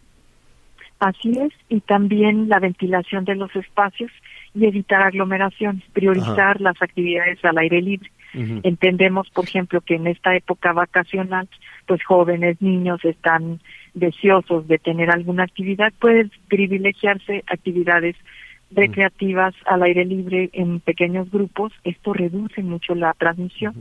[0.99, 4.11] Así es, y también la ventilación de los espacios
[4.53, 8.11] y evitar aglomeraciones, priorizar las actividades al aire libre.
[8.33, 11.49] Entendemos, por ejemplo, que en esta época vacacional,
[11.87, 13.59] pues jóvenes, niños están
[13.93, 18.15] deseosos de tener alguna actividad, pueden privilegiarse actividades
[18.71, 21.73] recreativas al aire libre en pequeños grupos.
[21.83, 23.73] Esto reduce mucho la transmisión.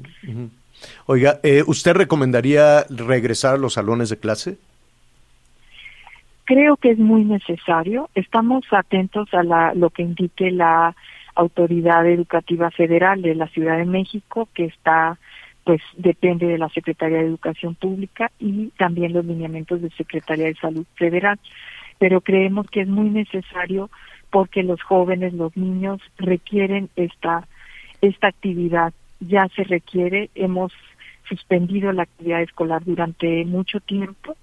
[1.06, 4.58] Oiga, eh, ¿usted recomendaría regresar a los salones de clase?
[6.44, 8.08] Creo que es muy necesario.
[8.14, 10.94] Estamos atentos a la, lo que indique la
[11.34, 15.18] Autoridad Educativa Federal de la Ciudad de México, que está
[15.68, 20.54] pues depende de la Secretaría de Educación Pública y también los lineamientos de Secretaría de
[20.54, 21.38] Salud Federal.
[21.98, 23.90] Pero creemos que es muy necesario
[24.30, 27.46] porque los jóvenes, los niños requieren esta
[28.00, 28.94] esta actividad.
[29.20, 30.72] Ya se requiere, hemos
[31.28, 34.38] suspendido la actividad escolar durante mucho tiempo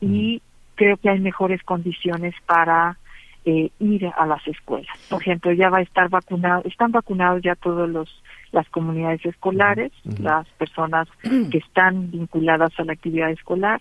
[0.00, 0.40] y
[0.74, 2.96] creo que hay mejores condiciones para
[3.44, 4.96] eh, ir a las escuelas.
[5.10, 8.08] Por ejemplo, ya va a estar vacunado, están vacunados ya todos los
[8.52, 13.80] las comunidades escolares, las personas que están vinculadas a la actividad escolar.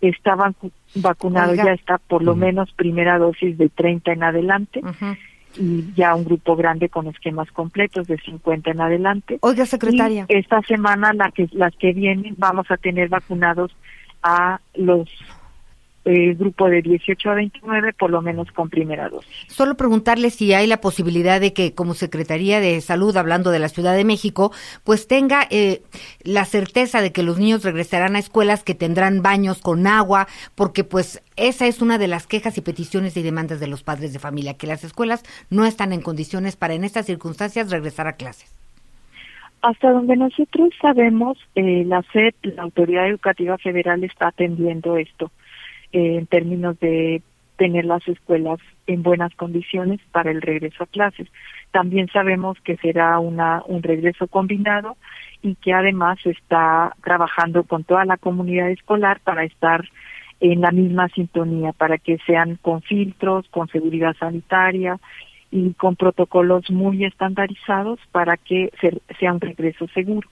[0.00, 0.54] Estaban
[0.96, 4.82] vacunados, ya está por lo menos primera dosis de 30 en adelante.
[5.58, 9.38] Y ya un grupo grande con esquemas completos de 50 en adelante.
[9.40, 10.26] Oiga, secretaria.
[10.28, 13.74] esta semana, la que, las que vienen, vamos a tener vacunados
[14.22, 15.08] a los
[16.06, 19.28] eh, grupo de 18 a 29, por lo menos con primera dosis.
[19.48, 23.68] Solo preguntarle si hay la posibilidad de que como Secretaría de Salud, hablando de la
[23.68, 24.52] Ciudad de México,
[24.84, 25.82] pues tenga eh,
[26.22, 30.84] la certeza de que los niños regresarán a escuelas que tendrán baños con agua, porque
[30.84, 34.20] pues esa es una de las quejas y peticiones y demandas de los padres de
[34.20, 38.54] familia, que las escuelas no están en condiciones para en estas circunstancias regresar a clases.
[39.62, 45.32] Hasta donde nosotros sabemos, eh, la SEP, la Autoridad Educativa Federal, está atendiendo esto
[45.96, 47.22] en términos de
[47.56, 51.26] tener las escuelas en buenas condiciones para el regreso a clases.
[51.70, 54.96] También sabemos que será una, un regreso combinado
[55.40, 59.88] y que además está trabajando con toda la comunidad escolar para estar
[60.40, 64.98] en la misma sintonía, para que sean con filtros, con seguridad sanitaria
[65.50, 68.70] y con protocolos muy estandarizados para que
[69.18, 70.28] sea un regreso seguro.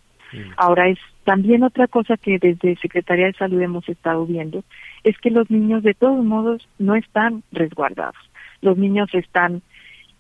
[0.57, 4.63] Ahora es también otra cosa que desde Secretaría de Salud hemos estado viendo,
[5.03, 8.17] es que los niños de todos modos no están resguardados.
[8.61, 9.63] Los niños están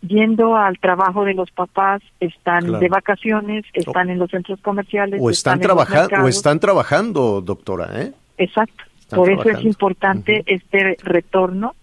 [0.00, 5.20] yendo al trabajo de los papás, están de vacaciones, están en los centros comerciales.
[5.22, 8.12] O están, trabajando, o están trabajando, doctora, ¿eh?
[8.38, 8.84] Exacto.
[9.10, 11.74] Por eso es importante este retorno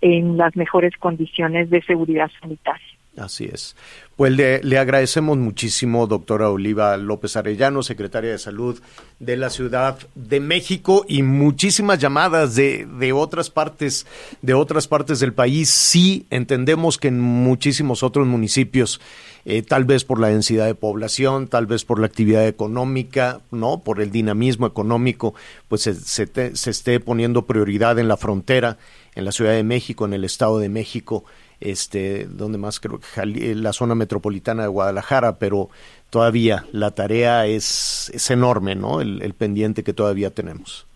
[0.00, 2.86] en las mejores condiciones de seguridad sanitaria.
[3.18, 3.74] Así es.
[4.16, 8.80] Pues le, agradecemos muchísimo, doctora Oliva López Arellano, secretaria de Salud
[9.20, 14.06] de la Ciudad de México, y muchísimas llamadas de, de otras partes,
[14.42, 15.70] de otras partes del país.
[15.70, 19.00] Sí, entendemos que en muchísimos otros municipios,
[19.44, 23.82] eh, tal vez por la densidad de población, tal vez por la actividad económica, no,
[23.84, 25.34] por el dinamismo económico,
[25.68, 28.78] pues se, se esté poniendo prioridad en la frontera,
[29.14, 31.24] en la Ciudad de México, en el Estado de México
[31.60, 35.68] este, donde más creo que la zona metropolitana de Guadalajara, pero
[36.10, 39.00] todavía la tarea es, es enorme, ¿no?
[39.00, 40.86] El, pendiente que todavía tenemos.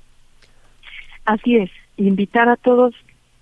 [1.25, 2.94] Así es, invitar a todos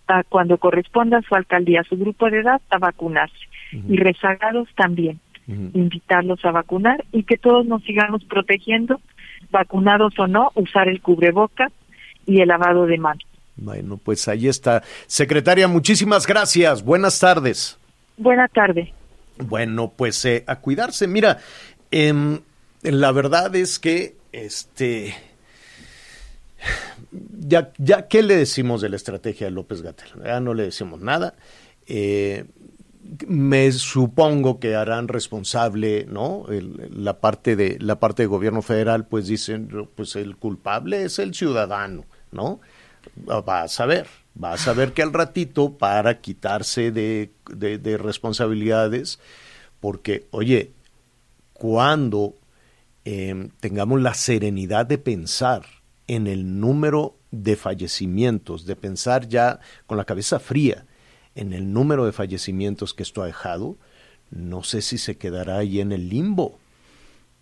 [0.08, 3.36] a cuando corresponda a su alcaldía, a su grupo de edad, a vacunarse
[3.72, 9.00] y rezagados también, invitarlos a vacunar y que todos nos sigamos protegiendo,
[9.50, 11.70] vacunados o no, usar el cubreboca
[12.26, 13.29] y el lavado de manos.
[13.56, 14.82] Bueno, pues ahí está.
[15.06, 16.82] Secretaria, muchísimas gracias.
[16.82, 17.78] Buenas tardes.
[18.16, 18.88] Buenas tardes.
[19.38, 21.06] Bueno, pues eh, a cuidarse.
[21.06, 21.38] Mira,
[21.90, 22.40] em,
[22.82, 25.14] la verdad es que, este,
[27.38, 30.08] ya, ya, ¿qué le decimos de la estrategia de López Gatel?
[30.24, 31.34] Ya no le decimos nada.
[31.86, 32.44] Eh,
[33.26, 36.46] me supongo que harán responsable, ¿no?
[36.48, 41.34] la parte de la parte de gobierno federal, pues dicen, pues el culpable es el
[41.34, 42.60] ciudadano, ¿no?
[43.28, 44.06] Va a saber,
[44.42, 49.18] va a saber que al ratito para quitarse de, de, responsabilidades,
[49.80, 50.72] porque, oye,
[51.52, 52.34] cuando
[53.04, 55.64] em, tengamos la serenidad de pensar
[56.06, 60.86] en el número de fallecimientos, de pensar ya con la cabeza fría
[61.34, 63.76] en el número de fallecimientos que esto ha dejado,
[64.30, 66.58] no sé si se quedará ahí en el limbo,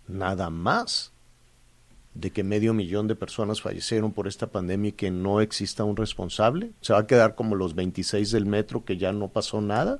[0.07, 1.11] nada más
[2.13, 5.95] de que medio millón de personas fallecieron por esta pandemia y que no exista un
[5.95, 6.71] responsable?
[6.81, 9.99] ¿Se va a quedar como los 26 del metro que ya no pasó nada?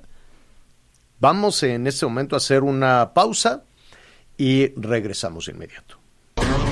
[1.18, 3.62] Vamos en este momento a hacer una pausa
[4.38, 5.98] y regresamos inmediato.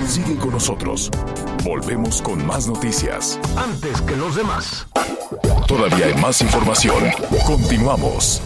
[0.07, 1.11] Sigue con nosotros.
[1.65, 3.39] Volvemos con más noticias.
[3.59, 4.87] Antes que los demás.
[5.67, 7.05] Todavía hay más información.
[7.47, 8.41] Continuamos.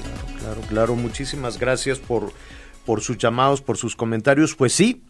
[0.00, 0.94] Claro, claro, claro.
[0.94, 2.32] Muchísimas gracias por
[2.84, 4.54] por sus llamados, por sus comentarios.
[4.54, 5.02] Pues sí,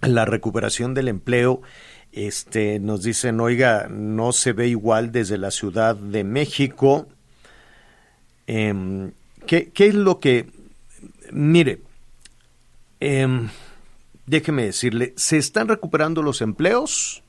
[0.00, 1.62] la recuperación del empleo,
[2.12, 7.08] este, nos dicen, oiga, no se ve igual desde la Ciudad de México.
[8.46, 9.12] Em,
[9.46, 10.46] ¿qué, es lo que,
[11.30, 11.80] mire,
[13.00, 13.48] em,
[14.26, 17.22] déjeme decirle, ¿se están recuperando los empleos?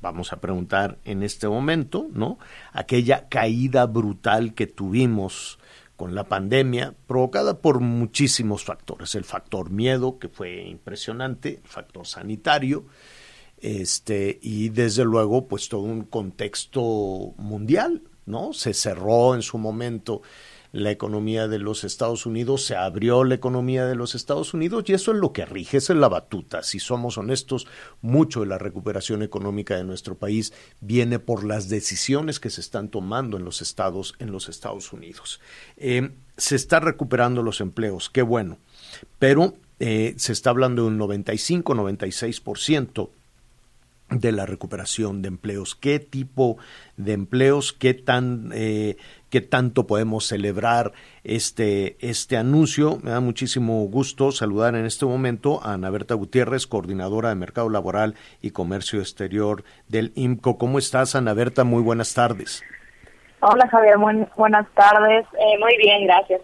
[0.00, 2.38] Vamos a preguntar en este momento, ¿no?
[2.72, 5.58] Aquella caída brutal que tuvimos
[6.02, 9.14] con la pandemia, provocada por muchísimos factores.
[9.14, 12.86] El factor miedo, que fue impresionante, el factor sanitario,
[13.58, 18.52] este, y desde luego, pues todo un contexto mundial, ¿no?
[18.52, 20.22] Se cerró en su momento
[20.72, 24.94] la economía de los Estados Unidos, se abrió la economía de los Estados Unidos y
[24.94, 26.62] eso es lo que rige, esa es la batuta.
[26.62, 27.66] Si somos honestos,
[28.00, 32.88] mucho de la recuperación económica de nuestro país viene por las decisiones que se están
[32.88, 35.40] tomando en los estados, en los Estados Unidos.
[35.76, 38.58] Eh, se está recuperando los empleos, qué bueno,
[39.18, 43.10] pero eh, se está hablando de un 95, 96%
[44.10, 46.58] de la recuperación de empleos, qué tipo
[46.96, 48.96] de empleos, qué tan eh,
[49.32, 50.92] qué tanto podemos celebrar
[51.24, 52.98] este, este anuncio.
[53.02, 57.70] Me da muchísimo gusto saludar en este momento a Ana Berta Gutiérrez, coordinadora de Mercado
[57.70, 60.58] Laboral y Comercio Exterior del IMCO.
[60.58, 61.64] ¿Cómo estás, Ana Berta?
[61.64, 62.62] Muy buenas tardes.
[63.40, 63.96] Hola, Javier.
[64.36, 65.24] buenas tardes.
[65.32, 66.42] Eh, muy bien, gracias.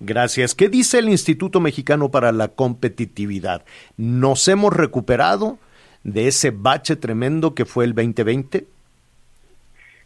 [0.00, 0.54] Gracias.
[0.54, 3.62] ¿Qué dice el Instituto Mexicano para la Competitividad?
[3.98, 5.58] ¿Nos hemos recuperado
[6.02, 8.66] de ese bache tremendo que fue el 2020?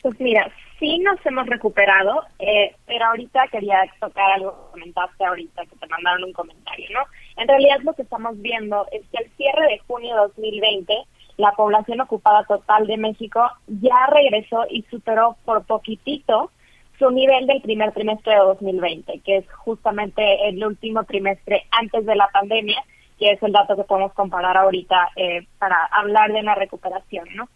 [0.04, 5.64] Pues mira, sí nos hemos recuperado, eh, pero ahorita quería tocar algo que comentaste ahorita,
[5.64, 7.00] que te mandaron un comentario, ¿no?
[7.40, 10.94] En realidad lo que estamos viendo es que al cierre de junio de 2020,
[11.38, 16.50] la población ocupada total de México ya regresó y superó por poquitito
[16.98, 22.14] su nivel del primer trimestre de 2020, que es justamente el último trimestre antes de
[22.14, 22.84] la pandemia,
[23.18, 27.48] que es el dato que podemos comparar ahorita eh, para hablar de una recuperación, ¿no?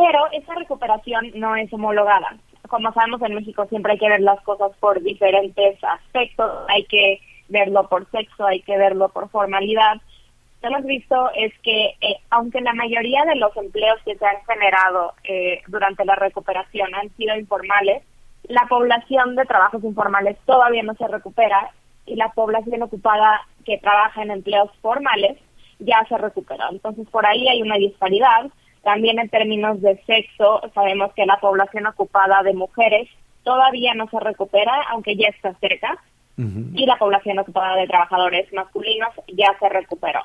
[0.00, 2.36] Pero esa recuperación no es homologada
[2.68, 7.20] como sabemos en México siempre hay que ver las cosas por diferentes aspectos, hay que
[7.48, 9.94] verlo por sexo, hay que verlo por formalidad.
[9.94, 14.26] Lo que hemos visto es que eh, aunque la mayoría de los empleos que se
[14.26, 18.02] han generado eh, durante la recuperación han sido informales,
[18.44, 21.70] la población de trabajos informales todavía no se recupera
[22.06, 25.38] y la población ocupada que trabaja en empleos formales
[25.78, 26.68] ya se recupera.
[26.70, 28.46] Entonces, por ahí hay una disparidad.
[28.88, 33.06] También en términos de sexo, sabemos que la población ocupada de mujeres
[33.44, 35.98] todavía no se recupera, aunque ya está cerca,
[36.38, 40.20] y la población ocupada de trabajadores masculinos ya se recuperó.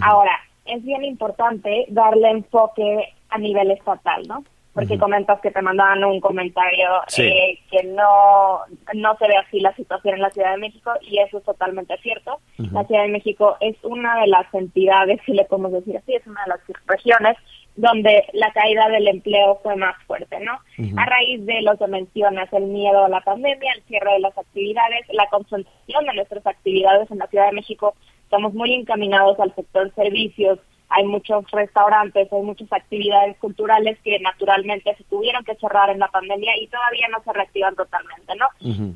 [0.00, 4.42] Ahora, es bien importante darle enfoque a nivel estatal, ¿no?
[4.72, 8.60] porque comentas que te mandaban un comentario eh, que no,
[8.94, 11.96] no se ve así la situación en la Ciudad de México y eso es totalmente
[11.98, 12.38] cierto.
[12.56, 16.24] La Ciudad de México es una de las entidades, si le podemos decir así, es
[16.28, 17.36] una de las regiones
[17.78, 20.58] donde la caída del empleo fue más fuerte, ¿no?
[21.00, 24.36] A raíz de lo que mencionas, el miedo a la pandemia, el cierre de las
[24.36, 29.54] actividades, la concentración de nuestras actividades en la Ciudad de México, estamos muy encaminados al
[29.54, 30.58] sector servicios,
[30.88, 36.08] hay muchos restaurantes, hay muchas actividades culturales que naturalmente se tuvieron que cerrar en la
[36.08, 38.46] pandemia y todavía no se reactivan totalmente, ¿no?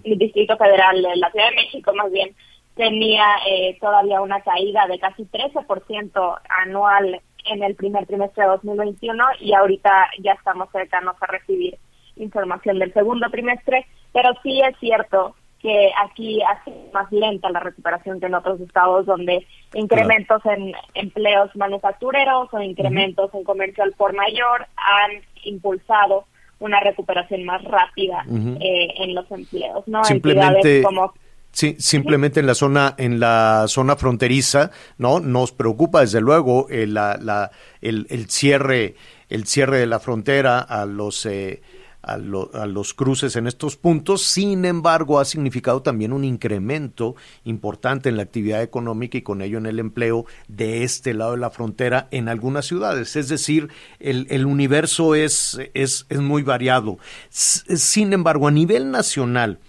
[0.02, 2.34] El Distrito Federal de la Ciudad de México más bien
[2.74, 9.24] tenía eh, todavía una caída de casi 13% anual en el primer trimestre de 2021
[9.40, 11.78] y ahorita ya estamos cercanos a recibir
[12.16, 17.60] información del segundo trimestre, pero sí es cierto que aquí ha sido más lenta la
[17.60, 23.92] recuperación que en otros estados donde incrementos en empleos manufactureros o incrementos en comercio al
[23.92, 26.24] por mayor han impulsado
[26.58, 28.24] una recuperación más rápida
[28.60, 30.04] eh, en los empleos, ¿no?
[30.04, 31.12] Simplemente, como
[31.52, 36.96] Sí, simplemente en la zona en la zona fronteriza, no nos preocupa desde luego el,
[36.96, 37.48] eh,
[37.82, 38.96] el, el cierre
[39.28, 41.62] el cierre de la frontera a los eh,
[42.02, 44.22] a, los cruces en estos puntos.
[44.22, 49.58] Sin embargo, ha significado también un incremento importante en la actividad económica y con ello
[49.58, 53.16] en el empleo de este lado de la frontera en algunas ciudades.
[53.16, 53.68] Es decir,
[54.00, 56.98] el, universo es, es, es muy variado.
[57.30, 59.60] Sin embargo, a nivel nacional,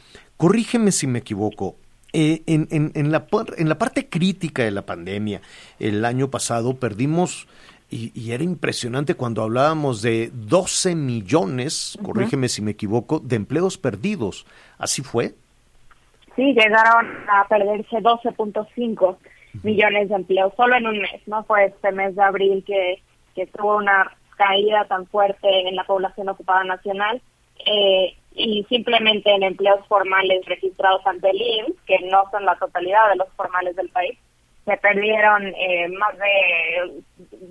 [0.44, 1.78] corrígeme si me equivoco,
[2.12, 5.40] eh, en, en, en, la, en la parte crítica de la pandemia,
[5.80, 7.48] el año pasado perdimos
[7.90, 14.46] y, era impresionante cuando hablábamos de 12 millones, corrígeme si me equivoco, de empleos perdidos.
[14.78, 15.34] ¿Así fue?
[16.36, 19.16] Sí, llegaron a perderse 12.5
[19.64, 21.46] millones de empleos solo en un mes, ¿no?
[21.46, 23.02] Fue este mes de abril que,
[23.34, 27.22] que tuvo una caída tan fuerte en la población ocupada nacional
[27.66, 33.10] eh, y simplemente en empleos formales registrados ante el IMSS, que no son la totalidad
[33.10, 34.18] de los formales del país,
[34.66, 37.04] se perdieron eh, más de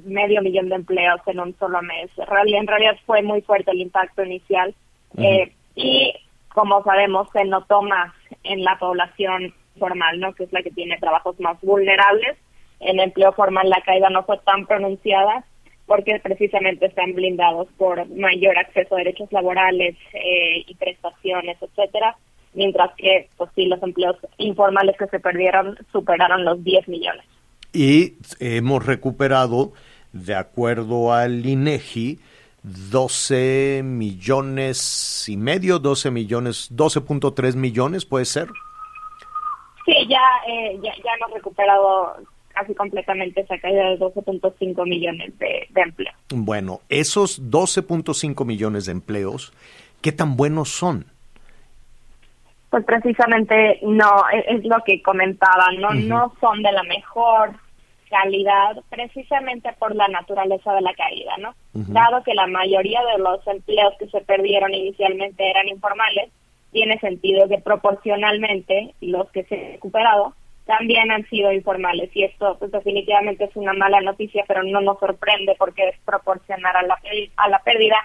[0.05, 2.11] medio millón de empleos en un solo mes.
[2.17, 4.75] En realidad fue muy fuerte el impacto inicial
[5.19, 6.15] eh, y
[6.49, 8.13] como sabemos se notó más
[8.45, 10.35] en la población formal, ¿no?
[10.35, 12.39] que es la que tiene trabajos más vulnerables.
[12.81, 15.45] En empleo formal la caída no fue tan pronunciada
[15.93, 22.17] porque precisamente están blindados por mayor acceso a derechos laborales eh, y prestaciones, etcétera
[22.55, 27.27] mientras que pues sí los empleos informales que se perdieron superaron los 10 millones.
[27.75, 29.73] Y hemos recuperado,
[30.15, 32.21] de acuerdo al INEGI,
[32.63, 38.49] 12 millones y medio, 12 millones, 12.3 millones, ¿puede ser?
[39.85, 42.17] Sí, ya, eh, ya, ya, hemos recuperado
[42.53, 46.15] casi completamente esa caída de 12.5 millones de, de empleos.
[46.31, 49.53] Bueno, esos 12.5 millones de empleos,
[50.01, 51.07] ¿qué tan buenos son?
[52.73, 57.51] pues precisamente no, e, es, lo que comentaban, no, no son de la mejor
[58.09, 61.55] calidad precisamente por la naturaleza de la caída, ¿no?
[61.75, 66.31] Dado que la mayoría de los empleos que se perdieron inicialmente eran informales,
[66.73, 70.35] tiene sentido que proporcionalmente los que se han recuperado
[70.67, 74.99] también han sido informales y esto pues definitivamente es una mala noticia, pero no nos
[74.99, 76.99] sorprende porque es proporcionar a la,
[77.37, 77.97] a la pérdida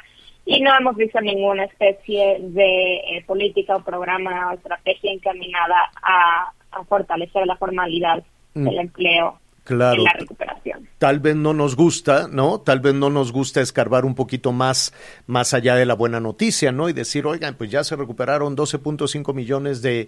[0.47, 6.53] y no hemos visto ninguna especie de eh, política o programa o estrategia encaminada a,
[6.87, 8.63] fortalecer la formalidad mm.
[8.63, 10.01] del empleo claro.
[10.01, 10.87] y la recuperación.
[10.99, 12.59] Tal vez no nos gusta, ¿no?
[12.59, 14.93] Tal vez no nos gusta escarbar un poquito más,
[15.25, 16.87] más allá de la buena noticia, ¿no?
[16.87, 20.07] Y decir, oigan, pues ya se recuperaron 12.5 millones de,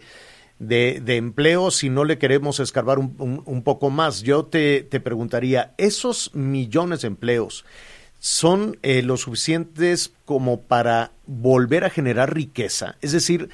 [0.59, 4.21] de, de, empleos y no le queremos escarbar un, un poco más.
[4.21, 7.65] Yo te, te preguntaría, esos millones de empleos,
[8.19, 12.97] son eh, lo suficientes como para volver a generar riqueza.
[13.01, 13.49] Es decir,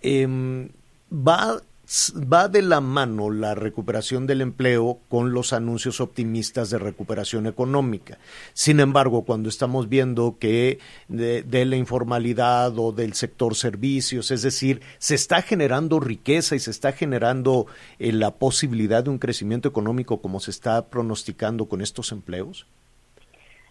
[0.00, 0.70] em,
[1.12, 7.46] va va de la mano la recuperación del empleo con los anuncios optimistas de recuperación
[7.46, 8.18] económica.
[8.54, 14.82] Sin embargo, cuando estamos viendo que de, la informalidad o del sector servicios, es decir,
[14.98, 17.66] se está generando riqueza y se está generando
[18.00, 22.66] eh, la posibilidad de un crecimiento económico como se está pronosticando con estos empleos.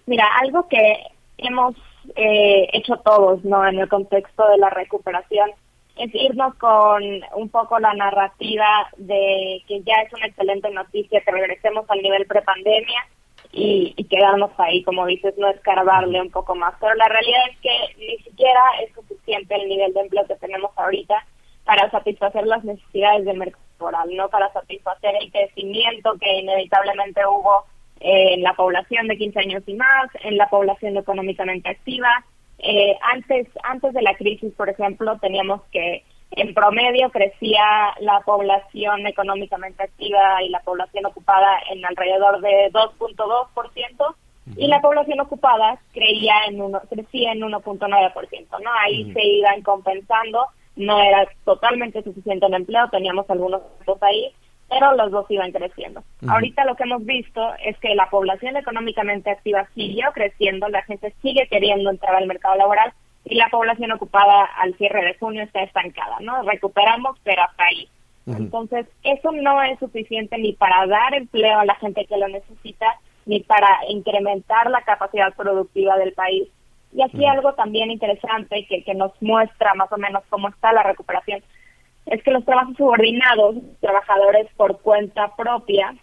[0.05, 0.99] Mira, algo que
[1.37, 1.75] hemos
[2.15, 3.67] eh, hecho todos, ¿no?
[3.67, 5.49] En el contexto de la recuperación
[5.97, 7.03] es irnos con
[7.35, 12.25] un poco la narrativa de que ya es una excelente noticia que regresemos al nivel
[12.25, 13.07] prepandemia
[13.51, 16.73] y, y quedarnos ahí, como dices, no escarbarle un poco más.
[16.79, 20.71] Pero la realidad es que ni siquiera es suficiente el nivel de empleo que tenemos
[20.75, 21.25] ahorita
[21.63, 27.65] para satisfacer las necesidades del mercado laboral, no para satisfacer el crecimiento que inevitablemente hubo
[27.99, 32.25] en la población de 15 años y más, en la población económicamente activa,
[32.59, 39.05] eh, antes, antes de la crisis, por ejemplo, teníamos que en promedio crecía la población
[39.07, 44.15] económicamente activa y la población ocupada en alrededor de 2.2%
[44.57, 48.69] y la población ocupada creía en uno, crecía en 1.9%, ¿no?
[48.83, 50.45] Ahí se iban compensando,
[50.75, 54.31] no era totalmente suficiente el empleo, teníamos algunos datos ahí,
[54.69, 56.03] pero los dos iban creciendo.
[56.27, 61.13] Ahorita lo que hemos visto es que la población económicamente activa siguió creciendo, la gente
[61.21, 62.93] sigue queriendo entrar al mercado laboral
[63.25, 66.41] y la población ocupada al cierre de junio está estancada, ¿no?
[66.43, 67.89] Recuperamos, pero hasta ahí.
[68.27, 72.87] Entonces, eso no es suficiente ni para dar empleo a la gente que lo necesita,
[73.27, 76.47] ni para incrementar la capacidad productiva del país.
[76.91, 80.81] Y aquí algo también interesante que, que nos muestra más o menos cómo está la
[80.81, 81.43] recuperación
[82.05, 85.95] es que los trabajos subordinados, trabajadores por cuenta propia,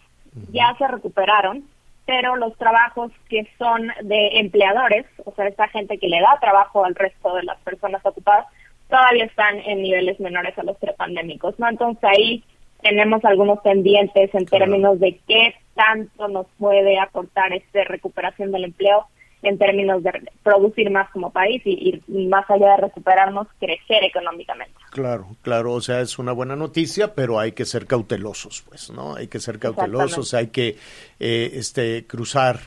[0.50, 1.64] ya se recuperaron,
[2.06, 6.84] pero los trabajos que son de empleadores, o sea, esta gente que le da trabajo
[6.84, 8.46] al resto de las personas ocupadas,
[8.88, 11.68] todavía están en niveles menores a los prepandémicos, ¿no?
[11.68, 12.44] Entonces ahí
[12.82, 19.06] tenemos algunos pendientes en términos de qué tanto nos puede aportar esta recuperación del empleo
[19.42, 20.12] en términos de
[20.42, 24.74] producir más como país y, más allá de recuperarnos, crecer económicamente.
[24.90, 29.16] Claro, claro, o sea, es una buena noticia, pero hay que ser cautelosos, pues, ¿no?
[29.16, 30.76] Hay que ser cautelosos, hay que
[31.18, 32.60] eh, este, cruzar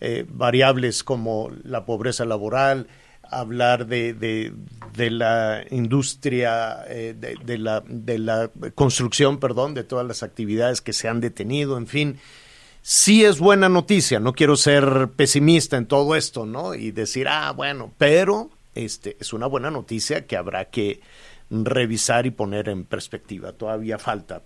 [0.00, 2.86] eh, variables como la pobreza laboral,
[3.30, 10.06] hablar de, de, la industria, eh, de, de, la, de la construcción, perdón, de todas
[10.06, 12.18] las actividades que se han detenido, en fin
[12.82, 16.74] sí es buena noticia, no quiero ser pesimista en todo esto, ¿no?
[16.74, 21.00] Y decir, ah, bueno, pero este es una buena noticia que habrá que
[21.50, 23.52] revisar y poner en perspectiva.
[23.52, 24.42] Todavía falta.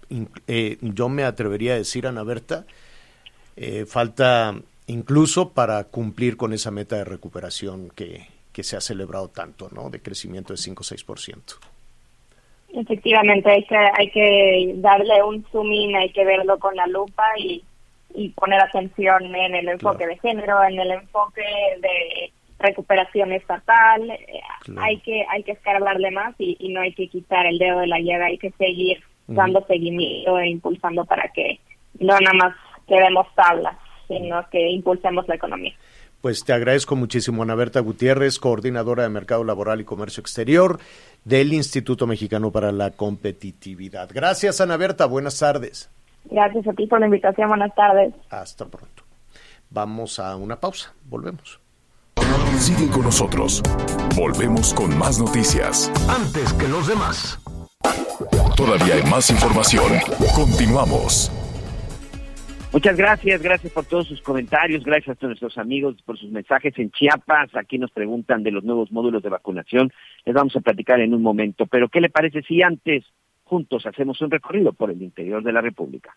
[0.46, 2.66] Eh, yo me atrevería a decir, Ana Berta,
[3.56, 4.54] eh, falta
[4.88, 9.90] incluso para cumplir con esa meta de recuperación que, que se ha celebrado tanto, ¿no?
[9.90, 11.40] De crecimiento de 5 o 6%.
[12.74, 17.24] Efectivamente, hay que, hay que darle un zoom in, hay que verlo con la lupa
[17.38, 17.62] y
[18.16, 21.42] y poner atención en el enfoque de género, en el enfoque
[21.80, 24.10] de recuperación estatal.
[24.10, 24.40] Eh,
[24.78, 28.00] hay que hay que escalarle más y, no hay que quitar el dedo de la
[28.00, 31.60] llaga, hay que seguir dando seguimiento e impulsando para que
[31.98, 32.56] no nada más
[32.88, 33.76] quedemos tablas,
[34.08, 35.74] sino que impulsemos la economía.
[36.22, 40.78] Pues te agradezco muchísimo, Ana Berta Gutiérrez, coordinadora de Mercado Laboral y Comercio Exterior
[41.24, 44.08] del Instituto Mexicano para la Competitividad.
[44.12, 45.06] Gracias, Ana Berta.
[45.06, 45.90] Buenas tardes.
[46.30, 47.48] Gracias a ti por la invitación.
[47.48, 48.14] Buenas tardes.
[48.30, 49.02] Hasta pronto.
[49.70, 50.94] Vamos a una pausa.
[51.04, 51.60] Volvemos.
[52.58, 53.62] Sigue con nosotros.
[54.16, 55.92] Volvemos con más noticias.
[56.08, 57.38] Antes que los demás.
[58.56, 59.92] Todavía hay más información.
[60.34, 61.30] Continuamos.
[62.72, 66.90] Muchas gracias, gracias por todos sus comentarios, gracias a nuestros amigos por sus mensajes en
[66.90, 67.54] Chiapas.
[67.54, 69.92] Aquí nos preguntan de los nuevos módulos de vacunación.
[70.24, 71.66] Les vamos a platicar en un momento.
[71.66, 73.04] Pero, ¿qué le parece si antes
[73.46, 76.16] juntos hacemos un recorrido por el interior de la República.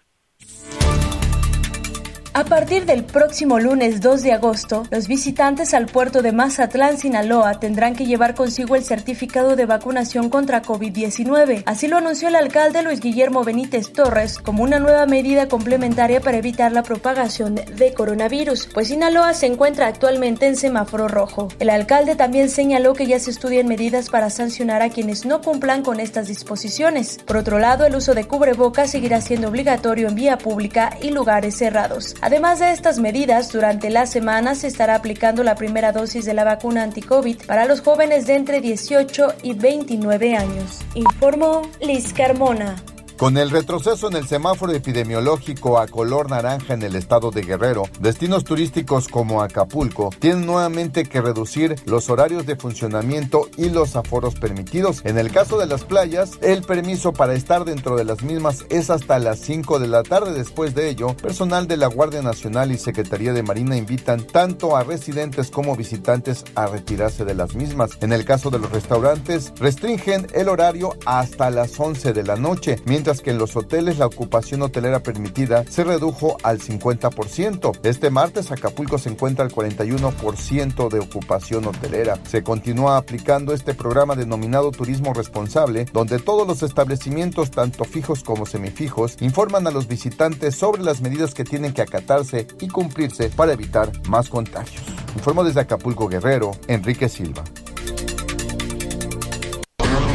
[2.40, 7.60] A partir del próximo lunes 2 de agosto, los visitantes al puerto de Mazatlán, Sinaloa,
[7.60, 11.64] tendrán que llevar consigo el certificado de vacunación contra COVID-19.
[11.66, 16.38] Así lo anunció el alcalde Luis Guillermo Benítez Torres como una nueva medida complementaria para
[16.38, 21.50] evitar la propagación de coronavirus, pues Sinaloa se encuentra actualmente en semáforo rojo.
[21.60, 25.84] El alcalde también señaló que ya se estudian medidas para sancionar a quienes no cumplan
[25.84, 27.18] con estas disposiciones.
[27.18, 31.58] Por otro lado, el uso de cubrebocas seguirá siendo obligatorio en vía pública y lugares
[31.58, 32.16] cerrados.
[32.30, 36.44] Además de estas medidas, durante la semana se estará aplicando la primera dosis de la
[36.44, 40.82] vacuna anti-COVID para los jóvenes de entre 18 y 29 años.
[40.94, 42.76] Informó Liz Carmona.
[43.20, 47.84] Con el retroceso en el semáforo epidemiológico a color naranja en el estado de Guerrero,
[48.00, 54.36] destinos turísticos como Acapulco tienen nuevamente que reducir los horarios de funcionamiento y los aforos
[54.36, 55.02] permitidos.
[55.04, 58.90] En el caso de las playas, el permiso para estar dentro de las mismas es
[58.90, 60.32] hasta las 5 de la tarde.
[60.32, 64.86] Después de ello, personal de la Guardia Nacional y Secretaría de Marina invitan tanto a
[64.86, 67.98] residentes como visitantes a retirarse de las mismas.
[68.00, 72.78] En el caso de los restaurantes, restringen el horario hasta las 11 de la noche,
[72.86, 77.80] mientras que en los hoteles la ocupación hotelera permitida se redujo al 50%.
[77.84, 82.20] Este martes Acapulco se encuentra al 41% de ocupación hotelera.
[82.28, 88.46] Se continúa aplicando este programa denominado turismo responsable, donde todos los establecimientos, tanto fijos como
[88.46, 93.54] semifijos, informan a los visitantes sobre las medidas que tienen que acatarse y cumplirse para
[93.54, 94.84] evitar más contagios.
[95.16, 97.44] Informo desde Acapulco Guerrero, Enrique Silva.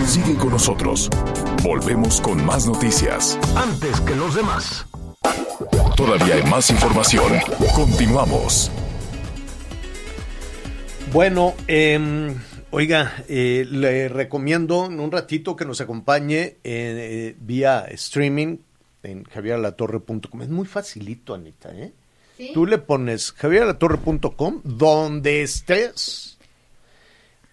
[0.06, 1.10] Sigue con nosotros.
[1.64, 3.38] Volvemos con más noticias.
[3.56, 4.84] Antes que los demás.
[5.96, 7.32] Todavía hay más información.
[7.74, 8.70] Continuamos.
[11.10, 12.36] Bueno, eh,
[12.70, 18.58] oiga, eh, le recomiendo en un ratito que nos acompañe eh, vía streaming
[19.02, 20.42] en javieralatorre.com.
[20.42, 21.94] Es muy facilito, Anita, ¿eh?
[22.36, 22.50] ¿Sí?
[22.52, 26.36] Tú le pones javieralatorre.com donde estés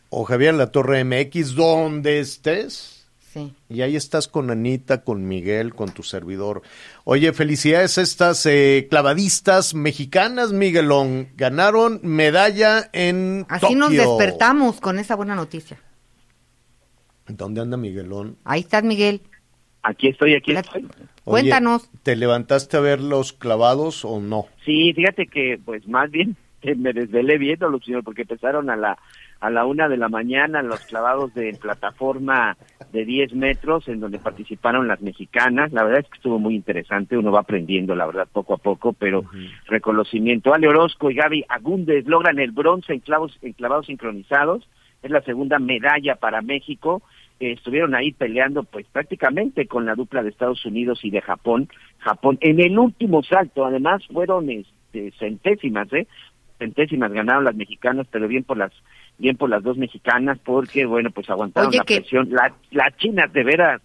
[0.10, 2.91] o Javier La Torre MX, donde estés.
[3.34, 3.54] Sí.
[3.70, 6.64] Y ahí estás con Anita, con Miguel, con tu servidor.
[7.06, 11.30] Oye, felicidades a estas eh, clavadistas mexicanas, Miguelón.
[11.38, 13.78] Ganaron medalla en Así Tokio.
[13.78, 15.80] nos despertamos con esa buena noticia.
[17.28, 18.38] ¿Dónde anda Miguelón?
[18.44, 19.22] Ahí estás, Miguel.
[19.84, 20.82] Aquí estoy, aquí La- estoy.
[20.84, 20.90] Oye,
[21.24, 21.90] Cuéntanos.
[22.04, 24.48] ¿Te levantaste a ver los clavados o no?
[24.66, 26.36] Sí, fíjate que pues más bien
[26.78, 28.98] me desvelé viéndolo, señor, porque empezaron a la
[29.42, 32.56] a la una de la mañana los clavados de plataforma
[32.94, 35.74] de 10 metros en donde participaron las mexicanas.
[35.74, 38.94] La verdad es que estuvo muy interesante, uno va aprendiendo, la verdad, poco a poco,
[38.94, 39.26] pero
[39.66, 40.54] reconocimiento.
[40.54, 44.70] Ale Orozco y Gaby Agúndez logran el bronce en, clavos, en clavados sincronizados.
[45.02, 47.02] Es la segunda medalla para México.
[47.40, 51.68] Eh, estuvieron ahí peleando pues prácticamente con la dupla de Estados Unidos y de Japón.
[51.98, 56.06] Japón en el último salto, además fueron este, centésimas, ¿eh?
[56.60, 58.72] Centésimas ganaron las mexicanas, pero bien por las
[59.22, 62.28] bien por las dos mexicanas porque bueno pues aguantaron Oye, la que- presión.
[62.32, 63.82] La, las chinas de veras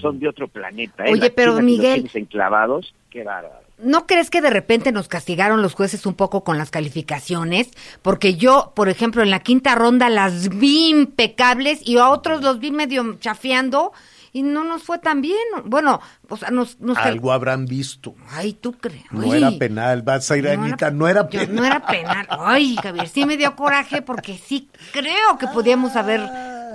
[0.00, 1.04] son de otro planeta.
[1.06, 1.12] ¿eh?
[1.12, 3.60] Oye, Las pero, los Miguel- enclavados, qué bárbaro.
[3.82, 7.70] ¿No crees que de repente nos castigaron los jueces un poco con las calificaciones?
[8.02, 12.60] Porque yo, por ejemplo, en la quinta ronda las vi impecables y a otros los
[12.60, 13.92] vi medio chafeando
[14.32, 15.36] y no nos fue tan bien.
[15.64, 16.78] Bueno, o sea, nos...
[16.80, 18.14] nos cal- Algo habrán visto.
[18.30, 19.04] Ay, tú crees.
[19.10, 21.54] No era penal, vas a ir, No Anita, no era yo- penal.
[21.54, 22.26] no era penal.
[22.30, 26.20] Ay, Javier, sí me dio coraje porque sí creo que podíamos haber...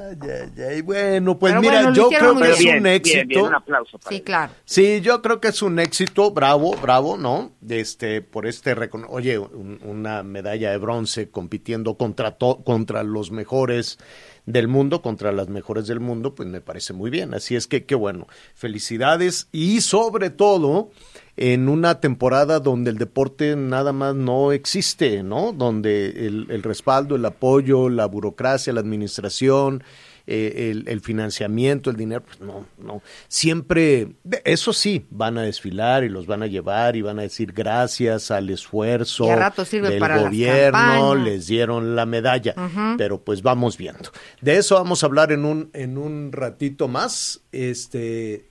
[0.10, 3.28] Ay, Bueno, pues Pero mira, bueno, yo creo que es bien, un éxito.
[3.28, 4.26] bien, un aplauso para Sí, ellos.
[4.26, 4.54] claro.
[4.66, 7.52] Sí, yo creo que es un éxito, bravo, bravo, ¿no?
[7.68, 8.76] Este, por este,
[9.10, 13.98] oye, un- una medalla de bronce compitiendo contra, to- contra los mejores
[14.46, 17.34] del mundo, contra las mejores del mundo, pues me parece muy bien.
[17.34, 20.92] Así es que, qué bueno, felicidades y sobre todo
[21.38, 25.52] en una temporada donde el deporte nada más no existe, ¿no?
[25.52, 29.84] Donde el, el respaldo, el apoyo, la burocracia, la administración,
[30.28, 33.04] eh, el, el financiamiento, el dinero, pues no, no.
[33.28, 34.14] Siempre,
[34.44, 38.32] eso sí, van a desfilar y los van a llevar y van a decir gracias
[38.32, 42.56] al esfuerzo rato sirve del para gobierno, les dieron la medalla.
[42.98, 44.10] Pero pues vamos viendo.
[44.42, 47.42] De eso vamos a hablar en un, en un ratito más.
[47.52, 48.50] Este,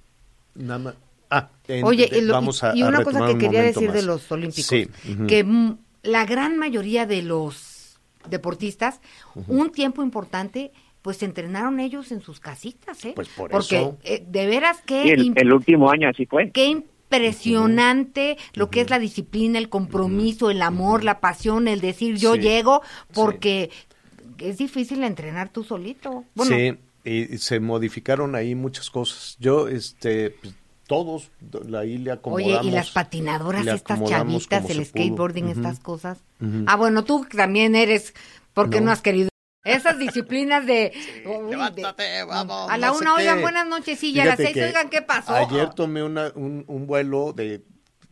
[0.55, 0.95] nada más.
[1.30, 3.62] Ah, en- Oye, de- y, lo- vamos a, y a una cosa que un quería
[3.62, 4.88] decir de los olímpicos, Sí,
[5.28, 7.98] que la gran mayoría de los
[8.28, 9.00] deportistas,
[9.48, 10.72] un tiempo importante,
[11.02, 13.12] pues se entrenaron ellos en sus casitas, ¿eh?
[13.14, 13.98] Pues por Porque eso.
[14.04, 16.50] eh, de veras que el, el último año así fue.
[16.50, 22.16] Qué impresionante lo que es la disciplina, el compromiso, el amor, la pasión, el decir
[22.16, 23.70] yo Sí, llego, porque
[24.38, 26.24] es difícil entrenar tú solito.
[26.34, 29.36] Bueno, sí, y, y se modificaron ahí muchas cosas.
[29.38, 30.54] Yo, este, pues,
[30.87, 32.61] todos do- ahí le acomodamos.
[32.61, 35.53] Oye, y las patinadoras, estas chavitas, el skateboarding, Ujú.
[35.61, 36.18] estas cosas.
[36.66, 38.14] Ah, bueno, tú también eres,
[38.53, 38.93] porque no, No.
[38.93, 39.28] has querido?
[39.64, 40.93] Esas disciplinas de...
[41.26, 43.43] uy, de- levántate, vamos, A la no una, oigan, qué.
[43.43, 45.35] buenas noches, sí, y a las seis, que oigan, ¿qué pasó?
[45.35, 47.64] Ayer tomé una, un, un vuelo de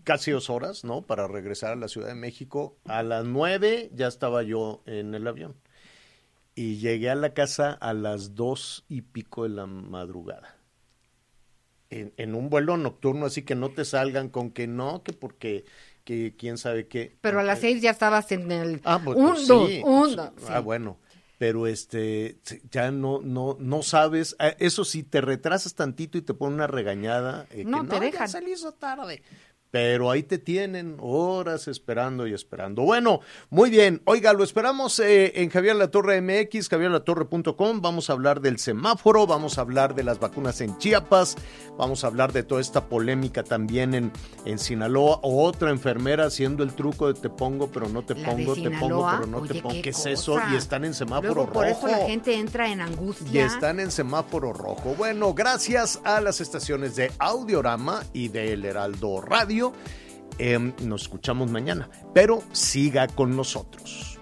[0.05, 1.03] casi dos horas, ¿no?
[1.03, 2.79] Para regresar a la Ciudad de México.
[2.87, 5.55] A las nueve ya estaba yo en el avión.
[6.55, 10.57] Y llegué a la casa a las dos y pico de la madrugada.
[11.93, 15.65] En, en un vuelo nocturno, así que no te salgan con que no, que porque,
[16.05, 17.17] que quién sabe qué.
[17.21, 18.81] Pero a las seis ya estabas en el...
[18.85, 20.45] Ah, pues, un, pues dos, sí, un, pues, sí.
[20.49, 20.97] Ah, bueno.
[21.39, 22.39] pero este
[22.71, 26.69] ya no no no sabes eh, eso sí te retrasas tantito y te ponen una
[26.69, 28.29] regañada eh, No, que te no, dejan.
[28.29, 29.23] ya hizo tarde
[29.73, 32.83] pero ahí te tienen horas esperando y esperando.
[32.83, 34.03] Bueno, muy bien.
[34.05, 37.81] Oiga, lo esperamos eh, en Javier La Torre MX, javierlatorre.com.
[37.81, 41.37] Vamos a hablar del semáforo, vamos a hablar de las vacunas en Chiapas,
[41.79, 44.13] vamos a hablar de toda esta polémica también en,
[44.45, 45.21] en Sinaloa.
[45.23, 49.27] Otra enfermera haciendo el truco de te pongo, pero no te pongo, te pongo, pero
[49.27, 49.75] no te pongo.
[49.77, 50.37] qué ¿Qué es eso?
[50.53, 51.89] Y están en semáforo Luego, por rojo.
[51.89, 53.31] eso la gente entra en angustia.
[53.33, 54.95] Y están en semáforo rojo.
[54.99, 59.62] Bueno, gracias a las estaciones de Audiorama y de El Heraldo Radio.
[60.39, 64.19] Em, nos escuchamos mañana, pero siga con nosotros.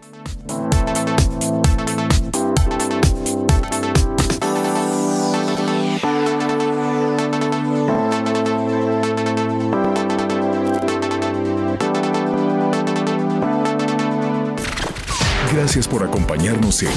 [15.52, 16.90] Gracias por acompañarnos en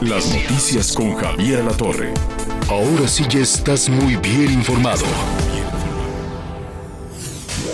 [0.00, 2.14] Las Noticias con Javier La Torre.
[2.68, 5.04] Ahora sí ya estás muy bien informado.